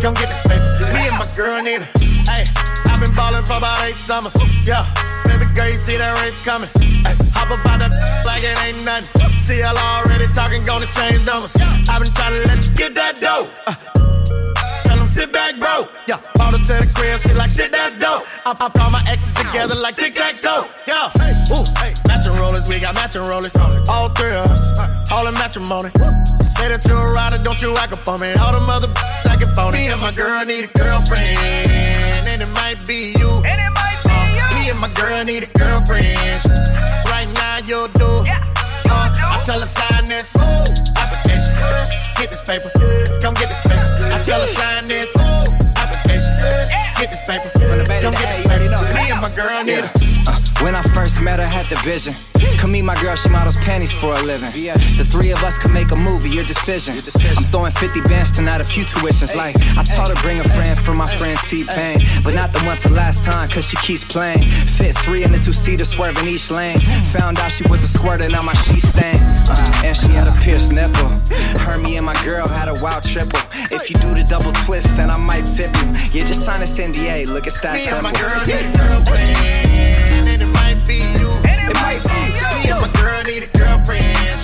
come 0.00 0.14
get 0.14 0.28
this 0.28 0.42
paper. 0.46 0.92
Me 0.92 1.06
and 1.06 1.18
my 1.18 1.26
girl 1.36 1.62
need 1.62 1.82
it. 1.82 1.90
Hey, 2.26 2.44
I've 2.90 3.00
been 3.00 3.14
ballin' 3.14 3.44
for 3.44 3.58
about 3.58 3.84
eight 3.84 3.96
summers. 3.96 4.34
Yeah, 4.66 4.86
baby 5.26 5.46
girl, 5.54 5.66
you 5.66 5.78
see 5.78 5.96
that 5.96 6.20
rape 6.22 6.34
coming. 6.44 6.70
Ay, 7.06 7.14
hop 7.34 7.50
up 7.50 7.64
out 7.66 7.78
that 7.80 7.92
like 8.26 8.42
it 8.42 8.56
ain't 8.66 8.84
nothing. 8.84 9.38
See 9.38 9.60
y'all 9.60 9.76
already 9.76 10.26
talking, 10.32 10.64
gonna 10.64 10.86
change 10.86 11.24
numbers. 11.26 11.56
I've 11.88 12.02
been 12.02 12.12
trying 12.14 12.34
to 12.42 12.48
let 12.48 12.66
you 12.66 12.72
get 12.74 12.94
that 12.94 13.20
dough. 13.20 13.48
Uh, 13.66 13.74
Tell 14.86 14.98
them 14.98 15.06
sit 15.06 15.32
back, 15.32 15.58
bro. 15.58 15.88
Yeah, 16.06 16.18
bought 16.34 16.52
to 16.52 16.58
the 16.58 16.92
crib, 16.94 17.20
she 17.20 17.34
like 17.34 17.50
shit, 17.50 17.70
that's 17.70 17.96
dope. 17.96 18.26
I, 18.46 18.54
I 18.58 18.68
call 18.70 18.90
my 18.90 19.02
exes 19.08 19.34
together 19.34 19.74
like 19.74 19.96
tic 19.96 20.14
tac 20.14 20.40
toe. 20.40 20.66
Yeah, 20.86 21.10
ooh, 21.54 21.66
hey, 21.78 21.94
matching 22.32 22.44
rollers, 22.44 22.68
we 22.68 22.80
got 22.80 22.94
matching 22.94 23.24
rollers. 23.24 23.56
All 23.88 24.08
three 24.10 24.30
of 24.30 24.50
us, 24.50 24.78
all 25.12 25.26
in 25.26 25.34
matrimony. 25.34 25.90
Say 26.24 26.68
that 26.68 26.84
you're 26.86 26.96
a 26.96 27.12
rider, 27.12 27.38
don't 27.38 27.60
you 27.60 27.76
act 27.78 27.92
up 27.92 28.06
on 28.08 28.20
me. 28.20 28.32
All 28.34 28.52
them 28.52 28.68
other 28.68 28.88
acting 29.28 29.48
phony. 29.54 29.78
Me 29.78 29.88
and 29.88 30.00
my 30.00 30.12
girl 30.12 30.44
need 30.44 30.64
a 30.64 30.78
girlfriend, 30.78 32.26
and 32.28 32.42
it 32.42 32.52
might 32.54 32.80
be 32.86 33.12
you. 33.18 33.28
Uh, 33.28 34.54
me 34.54 34.70
and 34.70 34.80
my 34.80 34.88
girl 34.96 35.24
need 35.24 35.44
a 35.44 35.50
girlfriend. 35.58 36.44
Right 37.08 37.28
now 37.34 37.58
you 37.64 37.88
do. 37.94 38.10
Uh, 38.88 39.08
I 39.12 39.42
tell 39.44 39.60
her 39.60 39.66
sign 39.66 40.04
this 40.04 40.36
application. 40.96 41.54
Get 42.16 42.30
this 42.30 42.42
paper, 42.42 42.70
come 43.20 43.34
get 43.34 43.48
this 43.48 43.60
paper. 43.62 44.08
I 44.12 44.22
tell 44.22 44.40
her 44.40 44.46
sign 44.46 44.84
this 44.84 45.12
application. 45.76 46.32
Get 46.96 47.10
this 47.10 47.22
paper, 47.26 47.50
come 47.58 48.14
get 48.14 48.28
this 48.36 48.46
paper. 48.46 48.70
Me 48.94 49.10
and 49.10 49.20
my 49.20 49.30
girl 49.34 49.64
need 49.64 49.84
a. 49.84 50.11
When 50.62 50.76
I 50.76 50.82
first 50.94 51.20
met 51.20 51.40
her, 51.40 51.48
had 51.48 51.66
the 51.66 51.76
vision. 51.82 52.14
Come 52.58 52.70
meet 52.70 52.82
my 52.82 52.94
girl, 53.02 53.16
she 53.16 53.28
models 53.28 53.56
panties 53.56 53.90
for 53.90 54.14
a 54.14 54.22
living. 54.22 54.46
The 54.94 55.02
three 55.02 55.32
of 55.32 55.42
us 55.42 55.58
could 55.58 55.72
make 55.72 55.90
a 55.90 55.98
movie, 55.98 56.30
your 56.30 56.44
decision. 56.44 56.94
I'm 57.34 57.42
throwing 57.42 57.72
50 57.72 58.02
bands 58.06 58.30
tonight, 58.30 58.60
a 58.60 58.64
few 58.64 58.84
tuitions. 58.84 59.34
Like, 59.34 59.58
I 59.76 59.82
taught 59.82 60.14
her 60.14 60.18
bring 60.22 60.38
a 60.38 60.46
friend 60.54 60.78
for 60.78 60.94
my 60.94 61.06
friend 61.06 61.36
T-Pain. 61.50 61.98
But 62.22 62.34
not 62.34 62.52
the 62.52 62.62
one 62.62 62.76
from 62.76 62.94
last 62.94 63.24
time, 63.24 63.48
cause 63.50 63.66
she 63.66 63.76
keeps 63.78 64.06
playing. 64.06 64.46
Fit 64.48 64.94
three 65.02 65.24
in 65.24 65.32
the 65.32 65.38
two-seater, 65.38 65.84
swerving 65.84 66.28
each 66.28 66.50
lane. 66.50 66.78
Found 67.18 67.40
out 67.40 67.50
she 67.50 67.66
was 67.66 67.82
a 67.82 67.88
squirter, 67.88 68.30
now 68.30 68.42
my 68.42 68.54
sheet 68.54 68.86
stain. 68.86 69.18
And 69.82 69.96
she 69.96 70.14
had 70.14 70.28
a 70.28 70.34
pierced 70.38 70.72
nipple. 70.72 71.10
Her, 71.58 71.78
me, 71.78 71.96
and 71.96 72.06
my 72.06 72.14
girl 72.22 72.46
had 72.46 72.68
a 72.68 72.78
wild 72.78 73.02
triple. 73.02 73.42
If 73.74 73.90
you 73.90 73.98
do 73.98 74.14
the 74.14 74.22
double 74.22 74.52
twist, 74.62 74.94
then 74.94 75.10
I 75.10 75.18
might 75.18 75.46
tip 75.46 75.74
you. 75.82 75.90
Yeah, 76.14 76.24
just 76.24 76.44
sign 76.44 76.60
this 76.60 76.78
NDA, 76.78 77.26
look, 77.26 77.48
at 77.48 77.58
that 77.62 77.74
Me 77.74 77.88
and 77.90 78.02
my 78.02 78.12
girl 78.14 79.71
be 80.92 80.98
you. 81.18 81.30
It 81.52 81.74
might 81.80 82.02
be 82.10 82.18
you. 82.38 82.48
Me 82.54 82.70
and 82.72 82.80
my 82.84 82.90
girl 83.00 83.20
need 83.30 83.42
a 83.48 83.50
girlfriend. 83.58 84.38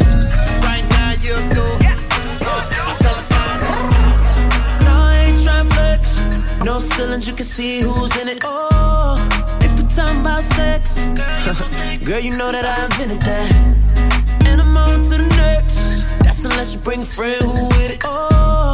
Right 0.68 0.84
now 0.96 1.10
you 1.26 1.34
do. 1.56 1.64
Uh, 1.84 2.88
I 2.88 2.96
tell 3.04 3.16
her 3.20 3.26
sign 3.32 3.58
No, 4.86 4.94
I 5.10 5.14
ain't 5.26 5.38
tryna 5.44 5.72
flex. 5.74 6.02
No 6.64 6.78
ceilings, 6.78 7.26
you 7.28 7.34
can 7.34 7.46
see 7.56 7.80
who's 7.80 8.14
in 8.20 8.28
it. 8.28 8.38
Oh, 8.44 9.16
if 9.60 9.72
we 9.76 9.82
talking 9.94 10.20
about 10.20 10.42
sex, 10.44 11.04
girl, 12.06 12.20
you 12.26 12.36
know 12.36 12.50
that 12.56 12.64
I 12.74 12.76
invented 12.86 13.20
that. 13.28 13.48
And 14.48 14.60
I'm 14.60 14.76
on 14.76 15.02
to 15.10 15.16
the 15.22 15.28
next. 15.44 15.78
That's 16.24 16.44
unless 16.44 16.72
you 16.74 16.80
bring 16.80 17.02
a 17.02 17.10
friend 17.16 17.40
who 17.44 17.66
with 17.68 17.90
it. 17.90 18.00
Oh, 18.04 18.67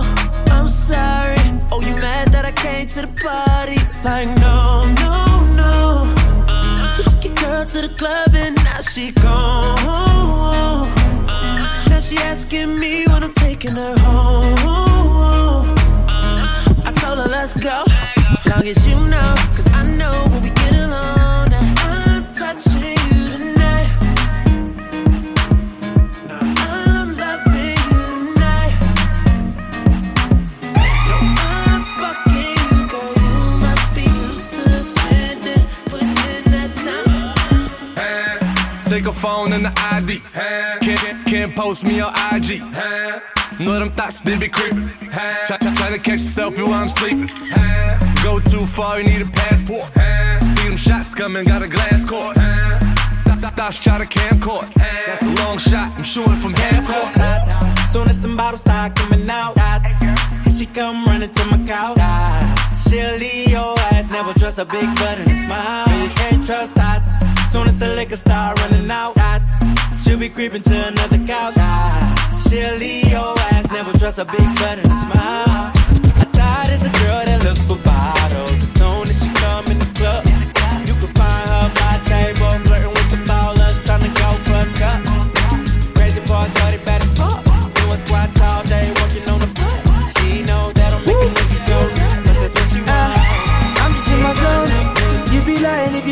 Them 44.23 44.39
be 44.39 44.49
creeping. 44.49 44.89
Try, 45.11 45.59
try, 45.59 45.75
try 45.75 45.91
to 45.91 45.99
catch 45.99 46.21
selfie 46.21 46.62
while 46.67 46.83
I'm 46.83 46.89
sleeping. 46.89 47.29
Go 48.23 48.41
too 48.41 48.65
far, 48.67 49.01
you 49.01 49.05
need 49.09 49.21
a 49.21 49.31
passport. 49.31 49.93
See 50.47 50.69
them 50.69 50.77
shots 50.77 51.15
coming, 51.15 51.45
got 51.45 51.62
a 51.62 51.69
glass 51.69 52.05
court. 52.07 52.37
Th- 52.37 53.41
th- 53.41 53.53
Thoughts 53.55 53.79
try 53.79 53.99
to 53.99 54.07
camcord. 54.07 54.73
That's 55.07 55.21
a 55.23 55.29
long 55.45 55.59
shot, 55.59 55.93
I'm 55.97 56.03
shooting 56.03 56.37
from 56.37 56.55
half 56.55 56.87
court. 56.87 57.91
Soon 57.91 58.09
as 58.09 58.19
them 58.21 58.37
bottles 58.37 58.61
start 58.61 58.95
coming 58.95 59.29
out, 59.29 59.57
dots. 59.57 59.99
Here 59.99 60.55
she 60.59 60.67
come 60.67 61.05
running 61.05 61.33
to 61.33 61.45
my 61.47 61.59
couch. 61.67 61.97
Dots. 61.97 62.89
She'll 62.89 63.17
leave 63.17 63.49
your 63.49 63.79
ass, 63.93 64.11
never 64.11 64.33
trust 64.39 64.59
a 64.59 64.65
big 64.65 64.87
butt 64.95 65.19
and 65.19 65.31
a 65.31 65.37
smile. 65.37 66.03
You 66.03 66.09
can't 66.15 66.47
trust 66.47 66.75
dots. 66.77 67.11
Soon 67.53 67.67
as 67.69 67.79
the 67.79 67.89
liquor 67.89 68.17
start 68.17 68.59
running 68.61 68.91
out, 68.91 69.15
dots. 69.17 69.53
She'll 70.03 70.19
be 70.19 70.31
creeping 70.31 70.62
to 70.62 70.89
another 70.89 71.19
couch. 71.27 72.14
She'll 72.55 72.77
leave 72.77 73.11
your 73.11 73.35
ass, 73.51 73.69
never 73.73 73.93
trust 73.99 74.21
a 74.21 74.25
big 74.25 74.47
butt 74.61 74.79
smile. 74.85 75.73
I 76.23 76.25
thought 76.37 76.69
it's 76.71 76.87
a 76.87 76.93
girl 77.03 77.25
that 77.25 77.43
look 77.43 77.59
for 77.67 77.77
bottles. 77.83 78.14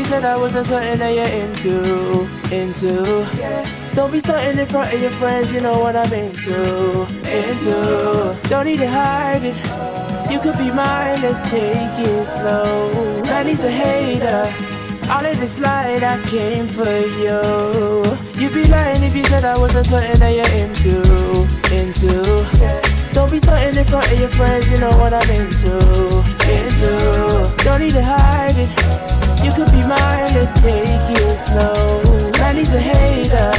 You 0.02 0.08
said 0.08 0.24
I 0.24 0.36
wasn't 0.36 0.66
something 0.66 0.98
that 0.98 1.14
you're 1.14 1.34
into, 1.42 2.26
into. 2.50 3.24
Yeah. 3.38 3.62
Don't 3.94 4.10
be 4.10 4.18
starting 4.18 4.58
in 4.58 4.66
front 4.66 4.92
of 4.92 5.00
your 5.00 5.12
friends, 5.12 5.52
you 5.52 5.60
know 5.60 5.78
what 5.78 5.94
I'm 5.94 6.12
into, 6.12 7.02
into. 7.22 8.36
Don't 8.48 8.66
need 8.66 8.78
to 8.78 8.88
hide 8.88 9.44
it. 9.44 9.54
You 10.28 10.40
could 10.40 10.58
be 10.58 10.72
mine, 10.72 11.22
let's 11.22 11.40
take 11.42 11.98
it 12.02 12.26
slow. 12.26 13.22
Manny's 13.22 13.62
a 13.62 13.70
hater. 13.70 14.42
All 15.08 15.24
of 15.24 15.38
this 15.38 15.60
light, 15.60 16.02
I 16.02 16.20
came 16.26 16.66
for 16.66 16.98
you. 17.22 17.38
You'd 18.40 18.54
be 18.54 18.64
lying 18.64 19.04
if 19.04 19.14
you 19.14 19.22
said 19.24 19.44
I 19.44 19.56
wasn't 19.56 19.86
something 19.86 20.18
that 20.18 20.32
you're 20.34 20.54
into, 20.62 20.98
into. 21.78 22.10
Don't 22.58 23.14
Don't 23.14 23.30
be 23.30 23.38
starting 23.38 23.76
in 23.76 23.84
front 23.84 24.10
of 24.10 24.18
your 24.18 24.30
friends, 24.30 24.68
you 24.68 24.78
know 24.80 24.90
what 24.98 25.12
I'm 25.12 25.30
into, 25.30 25.76
into. 26.58 27.62
Don't 27.62 27.80
need 27.80 27.92
to 27.92 28.02
hide 28.02 28.56
it. 28.56 29.11
You 29.42 29.50
could 29.50 29.72
be 29.72 29.82
mine, 29.82 30.30
let's 30.38 30.52
take 30.62 30.86
it 30.86 31.38
slow. 31.38 32.30
Man, 32.38 32.56
he's 32.56 32.72
a 32.72 32.80
hater. 32.80 33.50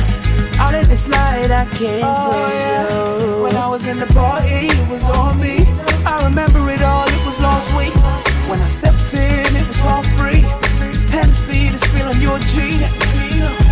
I'll 0.59 0.71
let 0.71 0.89
it 0.89 0.97
slide, 0.97 1.51
I 1.51 1.65
can't 1.75 2.03
oh, 2.03 2.49
yeah. 2.49 3.41
When 3.41 3.55
I 3.57 3.67
was 3.67 3.85
in 3.85 3.99
the 3.99 4.07
party, 4.07 4.71
it 4.71 4.89
was 4.89 5.09
on 5.09 5.39
me. 5.39 5.59
I 6.05 6.23
remember 6.23 6.69
it 6.71 6.81
all, 6.81 7.07
it 7.07 7.25
was 7.25 7.39
last 7.41 7.67
week. 7.75 7.93
When 8.49 8.61
I 8.61 8.65
stepped 8.65 9.13
in, 9.13 9.55
it 9.55 9.67
was 9.67 9.83
all 9.83 10.03
free. 10.15 10.41
Hennessy, 11.11 11.69
the 11.69 11.77
spill 11.77 12.07
on 12.07 12.19
your 12.21 12.39
jeans. 12.39 12.97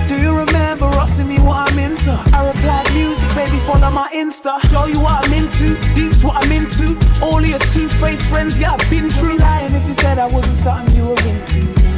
Do 0.08 0.20
you 0.20 0.38
remember 0.38 0.86
asking 1.00 1.30
me 1.30 1.40
what 1.40 1.72
I'm 1.72 1.80
into? 1.80 2.12
I 2.34 2.46
replied, 2.46 2.92
music, 2.94 3.34
baby, 3.34 3.58
follow 3.60 3.90
my 3.90 4.10
Insta. 4.14 4.60
Show 4.70 4.86
you 4.86 5.00
what 5.00 5.26
I'm 5.26 5.34
into, 5.34 5.80
deep's 5.96 6.24
what 6.24 6.44
I'm 6.44 6.52
into. 6.52 6.98
All 7.24 7.42
your 7.42 7.60
two-faced 7.60 8.28
friends, 8.28 8.60
yeah, 8.60 8.74
I've 8.74 8.90
been 8.90 9.10
through. 9.10 9.38
Lying 9.38 9.74
if 9.74 9.88
you 9.88 9.94
said 9.94 10.20
I 10.20 10.28
wasn't 10.28 10.56
something 10.56 10.96
you 10.96 11.06
were 11.06 11.24
into. 11.32 11.91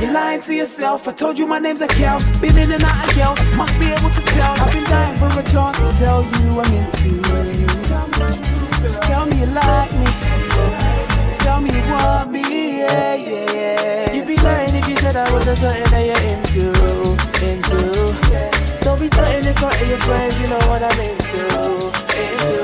You're 0.00 0.12
lying 0.12 0.40
to 0.42 0.54
yourself. 0.54 1.08
I 1.08 1.12
told 1.12 1.40
you 1.40 1.46
my 1.48 1.58
name's 1.58 1.80
a 1.80 1.88
Akel. 1.88 2.20
Been 2.40 2.56
in 2.56 2.70
and 2.70 2.84
out 2.84 3.08
of 3.08 3.14
girl. 3.16 3.34
Must 3.56 3.80
be 3.80 3.86
able 3.86 4.10
to 4.10 4.22
tell. 4.30 4.54
I've 4.62 4.72
been 4.72 4.84
dying 4.84 5.18
for 5.18 5.26
a 5.26 5.42
chance 5.42 5.76
to 5.78 5.90
tell 5.98 6.22
you 6.22 6.60
I'm 6.60 6.72
into 6.72 7.08
you. 7.08 7.66
Just 8.80 9.02
tell 9.02 9.26
me 9.26 9.40
you 9.40 9.46
like 9.46 9.92
me. 9.92 10.06
Tell 11.42 11.60
me 11.60 11.70
you 11.74 11.82
want 11.90 12.30
me. 12.30 12.78
Yeah, 12.78 13.14
yeah, 13.16 13.52
yeah. 13.52 14.12
You'd 14.12 14.28
be 14.28 14.36
lying 14.36 14.72
if 14.76 14.88
you 14.88 14.96
said 14.98 15.16
I 15.16 15.32
wasn't 15.32 15.58
something 15.58 15.82
that 15.90 16.04
you're 16.06 16.24
into. 16.30 16.70
Into. 17.50 18.84
Don't 18.84 19.00
be 19.00 19.08
starting 19.08 19.44
in 19.44 19.54
front 19.56 19.82
of 19.82 19.88
your 19.88 19.98
friends. 19.98 20.40
You 20.40 20.46
know 20.46 20.62
what 20.70 20.80
I'm 20.80 21.00
into. 21.10 21.42
Into. 22.22 22.58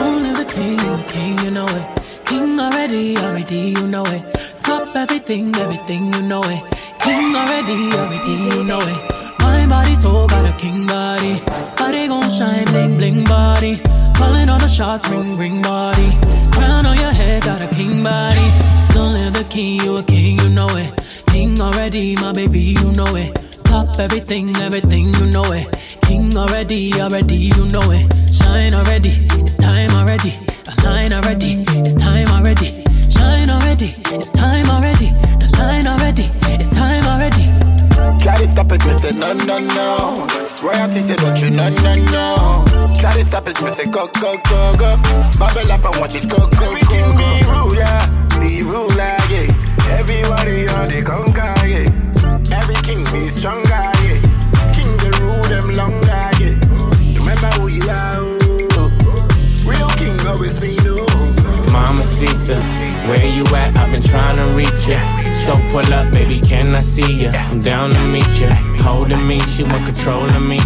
Only 0.00 0.32
the 0.32 0.46
king, 0.48 0.78
king, 1.08 1.38
you 1.44 1.50
know 1.50 1.66
it. 1.66 2.24
King 2.24 2.58
already, 2.58 3.18
already, 3.18 3.74
you 3.76 3.86
know 3.86 4.04
it 4.06 4.39
top 4.70 4.94
everything, 4.94 5.52
everything, 5.56 6.02
you 6.14 6.22
know 6.22 6.42
it. 6.44 6.62
King 7.00 7.34
already, 7.34 7.78
already, 8.00 8.34
you 8.48 8.62
know 8.62 8.78
it. 8.92 9.00
My 9.40 9.66
body 9.66 9.96
so 9.96 10.28
got 10.28 10.44
a 10.46 10.52
king 10.62 10.86
body. 10.86 11.34
Body 11.76 12.06
gon' 12.06 12.30
shine, 12.38 12.66
bling, 12.66 12.96
bling 12.96 13.24
body. 13.24 13.72
Calling 14.18 14.48
all 14.48 14.60
the 14.60 14.68
shots, 14.68 15.08
ring, 15.10 15.36
ring 15.36 15.60
body. 15.60 16.10
Crown 16.52 16.86
on 16.86 16.96
your 16.98 17.14
head, 17.20 17.42
got 17.42 17.60
a 17.60 17.66
king 17.74 18.04
body. 18.04 18.46
Don't 18.94 19.14
live 19.18 19.32
the 19.32 19.46
king, 19.50 19.80
you 19.80 19.96
a 19.96 20.02
king, 20.04 20.38
you 20.38 20.50
know 20.50 20.70
it. 20.82 20.90
King 21.26 21.60
already, 21.60 22.14
my 22.16 22.32
baby, 22.32 22.64
you 22.80 22.92
know 22.92 23.12
it. 23.16 23.30
Top 23.64 23.98
everything, 23.98 24.54
everything, 24.66 25.06
you 25.18 25.26
know 25.34 25.50
it. 25.50 25.66
King 26.02 26.36
already, 26.36 26.82
already, 27.00 27.40
you 27.56 27.64
know 27.74 27.86
it. 27.90 28.06
Shine 28.32 28.74
already, 28.74 29.14
it's 29.42 29.56
time 29.56 29.90
already. 29.90 30.32
Align 30.70 31.12
already, 31.12 31.64
it's 31.68 31.96
time 31.96 32.28
already 32.28 32.79
shine 33.30 33.50
already. 33.50 33.94
It's 34.16 34.28
time 34.30 34.66
already. 34.66 35.10
The 35.38 35.48
line 35.58 35.86
already. 35.86 36.26
It's 36.54 36.68
time 36.70 37.04
already. 37.04 37.46
Try 38.22 38.36
to 38.36 38.46
stop 38.46 38.72
it, 38.72 38.84
me 38.86 38.92
say 38.92 39.12
no, 39.12 39.32
no, 39.32 39.58
no. 39.58 40.26
Royalty 40.62 41.00
say 41.00 41.16
don't 41.16 41.40
you, 41.40 41.50
no, 41.50 41.68
no, 41.84 41.94
no. 42.14 42.64
Try 42.98 43.12
to 43.14 43.24
stop 43.24 43.48
it, 43.48 43.60
me 43.62 43.70
say 43.70 43.86
go, 43.86 44.06
go, 44.20 44.36
go, 44.50 44.60
go. 44.76 44.90
Bubble 45.38 45.70
up 45.72 45.84
and 45.84 45.96
watch 46.00 46.14
it 46.14 46.28
go, 46.28 46.38
go, 46.58 46.68
go, 46.70 46.80
go. 46.90 46.98
Be 47.16 47.30
ruler, 47.48 47.98
be 48.40 48.62
ruler, 48.62 49.16
yeah. 49.30 49.48
Everybody 49.98 50.68
on 50.68 50.86
the 50.90 51.02
conquer, 51.04 51.54
yeah. 51.66 52.56
Every 52.56 52.76
king 52.86 53.04
be 53.12 53.28
stronger, 53.30 53.84
yeah. 54.04 54.20
King 54.74 54.92
the 55.00 55.10
rule 55.22 55.42
them 55.48 55.70
longer, 55.76 56.09
where 63.10 63.26
you 63.26 63.44
at? 63.56 63.76
I've 63.76 63.90
been 63.90 64.02
trying 64.02 64.36
to 64.36 64.46
reach 64.54 64.86
ya. 64.86 65.00
So 65.34 65.52
pull 65.70 65.92
up, 65.92 66.12
baby, 66.12 66.38
can 66.40 66.74
I 66.74 66.80
see 66.80 67.24
ya? 67.24 67.30
I'm 67.34 67.60
down 67.60 67.90
to 67.90 68.00
meet 68.06 68.32
ya. 68.40 68.48
Holding 68.86 69.26
me, 69.26 69.40
she 69.52 69.64
want 69.64 69.84
control 69.84 70.24
of 70.24 70.42
me. 70.42 70.58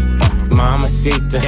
Mama 0.54 0.86
Mamacita, 0.86 1.40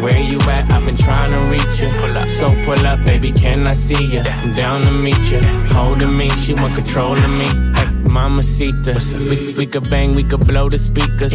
where 0.00 0.20
you 0.20 0.38
at? 0.48 0.72
I've 0.72 0.86
been 0.86 0.96
trying 0.96 1.30
to 1.30 1.40
reach 1.52 1.80
ya. 1.80 2.24
So 2.26 2.46
pull 2.64 2.86
up, 2.86 3.04
baby, 3.04 3.32
can 3.32 3.66
I 3.66 3.74
see 3.74 4.06
ya? 4.14 4.22
I'm 4.26 4.52
down 4.52 4.82
to 4.82 4.92
meet 4.92 5.24
ya. 5.32 5.40
Holding 5.74 6.16
me, 6.16 6.30
she 6.30 6.54
want 6.54 6.74
control 6.74 7.12
of 7.12 7.30
me. 7.40 7.48
Hey, 7.76 7.88
Mamacita, 8.16 8.94
we, 9.28 9.54
we 9.54 9.66
could 9.66 9.90
bang, 9.90 10.14
we 10.14 10.22
could 10.22 10.46
blow 10.46 10.68
the 10.68 10.78
speakers. 10.78 11.34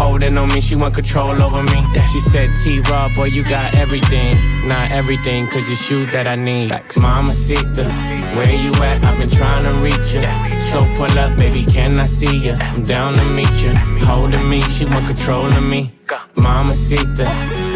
holding 0.00 0.38
on 0.38 0.48
me, 0.48 0.60
she 0.62 0.74
want 0.74 0.94
control 0.94 1.36
over 1.42 1.62
me. 1.62 1.80
She 2.12 2.20
said, 2.20 2.48
T 2.62 2.80
Raw, 2.90 3.08
boy, 3.14 3.26
you 3.26 3.44
got 3.44 3.76
everything. 3.76 4.32
Not 4.66 4.90
everything, 4.90 5.46
cause 5.46 5.68
you 5.68 5.76
shoot 5.76 6.10
that 6.12 6.26
I 6.26 6.36
need. 6.36 6.70
Mamacita, 6.96 7.84
where 8.36 8.54
you 8.64 8.72
at? 8.82 9.04
I've 9.04 9.18
been 9.18 9.28
trying 9.28 9.62
to 9.64 9.72
reach 9.86 10.08
you. 10.14 10.24
So 10.70 10.78
pull 10.96 11.18
up, 11.18 11.36
baby, 11.36 11.64
can 11.66 12.00
I 12.00 12.06
see 12.06 12.34
you? 12.46 12.54
I'm 12.58 12.82
down 12.82 13.12
to 13.14 13.24
meet 13.24 13.56
you. 13.62 13.72
Holding 14.08 14.48
me, 14.48 14.62
she 14.62 14.86
want 14.86 15.06
control 15.06 15.52
of 15.52 15.62
me. 15.62 15.92
Mamacita, 16.36 17.26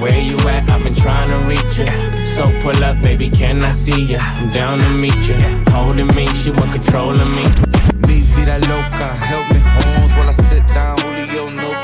where 0.00 0.20
you 0.20 0.38
at? 0.48 0.70
I've 0.70 0.82
been 0.82 0.94
trying 0.94 1.28
to 1.28 1.38
reach 1.50 1.74
you. 1.78 1.92
So 2.24 2.44
pull 2.60 2.82
up, 2.82 3.02
baby, 3.02 3.28
can 3.28 3.62
I 3.62 3.72
see 3.72 4.02
you? 4.12 4.18
I'm 4.18 4.48
down 4.48 4.78
to 4.78 4.88
meet 4.88 5.22
you. 5.28 5.36
Holding 5.68 6.08
me, 6.16 6.26
she 6.28 6.50
want 6.50 6.72
control 6.72 7.10
of 7.10 7.28
me. 7.36 7.44
Mi 8.08 8.22
vida 8.32 8.58
loca, 8.70 9.08
help 9.30 9.46
me 9.52 9.60
homes 9.60 10.12
while 10.14 10.28
I 10.28 10.32
sit 10.32 10.66
down. 10.68 10.96
Julio, 10.98 11.50
no 11.50 11.83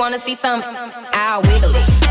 wanna 0.00 0.18
see 0.18 0.34
some? 0.34 0.62
I'll 1.12 1.42
wiggle 1.42 1.76
it, 1.76 2.09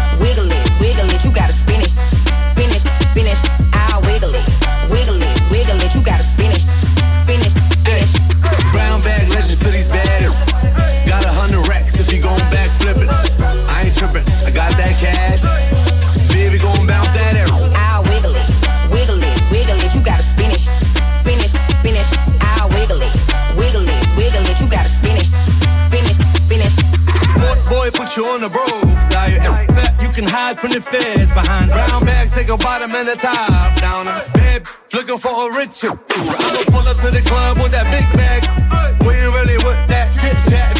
boy, 28.09 28.15
put 28.15 28.17
you 28.17 28.31
on 28.31 28.41
the 28.41 28.49
road. 28.49 28.85
Now 29.11 29.25
you 29.25 29.35
ain't 29.35 29.71
fat, 29.71 30.01
you 30.01 30.09
can 30.09 30.25
hide 30.25 30.59
from 30.59 30.71
the 30.71 30.81
feds. 30.81 31.31
Behind 31.31 31.71
brown 31.71 32.05
bag, 32.05 32.31
take 32.31 32.49
a 32.49 32.57
bottom 32.57 32.93
and 32.93 33.09
a 33.09 33.15
top. 33.15 33.79
Down 33.79 34.07
in 34.07 34.13
the 34.13 34.31
bed, 34.33 34.67
looking 34.93 35.17
for 35.17 35.29
a 35.29 35.57
richer. 35.57 35.91
I'ma 35.91 36.61
pull 36.67 36.87
up 36.87 36.97
to 36.97 37.11
the 37.11 37.21
club 37.25 37.57
with 37.57 37.71
that 37.71 37.87
big 37.89 38.05
bag. 38.17 38.43
We 39.01 39.13
ain't 39.15 39.33
really 39.33 39.57
with 39.65 39.81
that 39.87 40.09
chit 40.19 40.37
chat. 40.49 40.73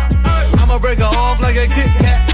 I'ma 0.59 0.79
break 0.79 0.99
her 0.99 1.05
off 1.05 1.41
like 1.41 1.55
a 1.55 1.67
Kit 1.67 1.91
Kat. 1.99 2.25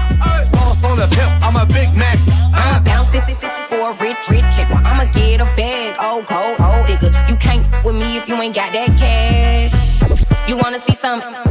Sauce 0.44 0.84
on 0.84 0.96
the 0.96 1.08
pimp, 1.08 1.32
I'm 1.42 1.56
a 1.56 1.66
Big 1.66 1.92
Mac. 1.94 2.18
I'ma 2.54 2.82
bounce 2.84 3.10
this 3.10 3.24
for 3.68 3.90
a 3.90 3.94
rich, 4.00 4.28
rich. 4.30 4.58
Well, 4.70 4.82
I'ma 4.84 5.10
get 5.12 5.40
a 5.40 5.48
bag, 5.56 5.96
oh, 6.00 6.24
cold, 6.26 6.56
oh, 6.60 6.84
nigga. 6.86 7.10
You 7.28 7.36
can't 7.36 7.64
f 7.64 7.84
with 7.84 7.94
me 7.94 8.16
if 8.16 8.28
you 8.28 8.34
ain't 8.36 8.54
got 8.54 8.72
that 8.72 8.96
cash. 8.98 9.74
You 10.48 10.56
wanna 10.56 10.78
see 10.80 10.94
some? 10.94 11.45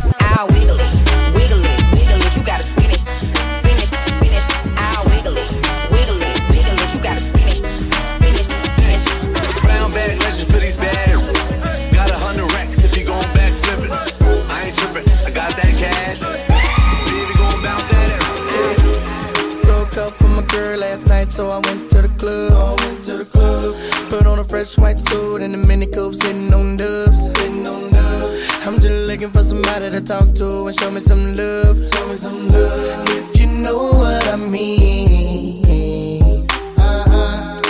show 30.80 30.92
me 30.92 31.00
some 31.00 31.36
love. 31.36 31.78
Show 31.88 32.08
me 32.08 32.16
some 32.16 32.52
love. 32.52 33.10
If 33.10 33.40
you 33.40 33.48
know 33.48 33.92
what 33.94 34.28
I 34.28 34.36
mean. 34.36 35.64
Uh-uh. 36.78 37.62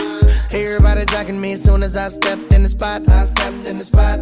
Everybody 0.52 1.06
jacking 1.06 1.40
me 1.40 1.54
as 1.54 1.64
soon 1.64 1.84
as 1.84 1.96
I 1.96 2.10
stepped 2.10 2.52
in 2.54 2.64
the 2.64 2.70
spot. 2.70 3.08
I 3.08 3.26
stepped 3.26 3.68
in 3.70 3.78
the 3.78 3.86
spot. 3.86 4.20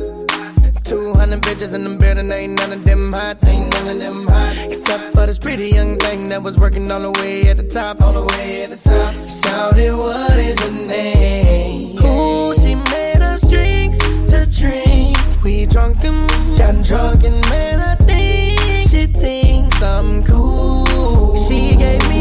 200 0.84 1.42
bitches 1.42 1.74
in 1.74 1.84
the 1.86 1.98
building, 1.98 2.32
ain't 2.32 2.60
none 2.60 2.74
of 2.74 2.84
them 2.84 3.14
hot, 3.14 3.38
ain't 3.46 3.72
none 3.74 3.88
of 3.88 4.00
them 4.00 4.28
hot. 4.28 4.68
Except 4.68 5.16
for 5.16 5.26
this 5.26 5.40
pretty 5.40 5.70
young 5.70 5.98
thing 5.98 6.30
that 6.30 6.44
was 6.44 6.58
working 6.60 6.92
all 6.92 7.00
the 7.00 7.12
way 7.22 7.48
at 7.48 7.58
the 7.58 7.64
top, 7.64 8.02
all 8.02 8.14
the 8.14 8.26
way 8.34 8.64
at 8.64 8.70
the 8.70 8.82
top. 8.84 9.14
Shouted, 9.28 9.96
what 9.96 10.38
is 10.38 10.60
your 10.60 10.88
name? 10.88 11.98
Ooh, 12.04 12.54
she 12.56 12.76
made 12.76 13.22
us 13.22 13.42
drinks 13.50 14.00
to 14.00 14.46
drink. 14.52 15.18
We 15.42 15.66
drunk 15.66 16.04
and 16.04 16.28
got 16.58 16.84
drunk 16.84 17.24
and 17.24 17.40
made 17.50 17.76
us 17.76 18.03
something 19.84 20.24
cool. 20.24 21.36
She 21.36 21.76
gave 21.76 22.08
me 22.08 22.13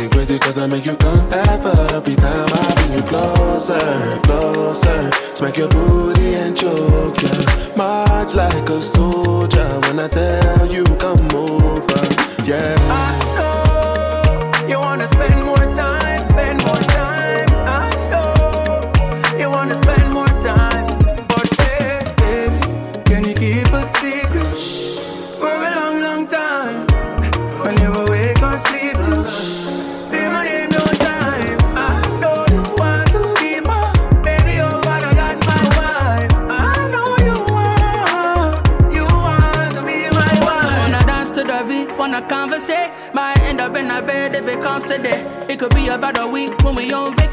Talking 0.00 0.16
crazy 0.16 0.38
cause 0.38 0.56
I 0.56 0.66
make 0.66 0.86
you 0.86 0.96
come 0.96 1.28
ever. 1.30 1.76
Every 1.92 2.14
time 2.14 2.48
I 2.48 2.74
bring 2.74 2.92
you 2.94 3.02
closer, 3.02 4.18
closer. 4.22 5.10
Smack 5.34 5.58
your 5.58 5.68
booty 5.68 6.36
and 6.36 6.56
choke 6.56 7.20
ya. 7.20 7.28
March 7.76 8.34
like 8.34 8.68
a 8.70 8.80
soldier 8.80 9.68
When 9.84 10.00
I 10.00 10.08
tell 10.08 10.72
you 10.72 10.84
come 10.96 11.28
over, 11.36 12.00
yeah. 12.48 12.76
I 12.88 13.12
know 13.36 14.68
you 14.68 14.78
wanna 14.78 15.06
spend 15.08 15.44
more 15.44 15.59
bed 44.02 44.34
if 44.34 44.46
it 44.46 44.60
comes 44.60 44.84
today. 44.84 45.24
It 45.48 45.58
could 45.58 45.74
be 45.74 45.88
about 45.88 46.18
a 46.18 46.26
week 46.26 46.52
when 46.62 46.74
we 46.74 46.92
on 46.92 47.16
vacation. 47.16 47.29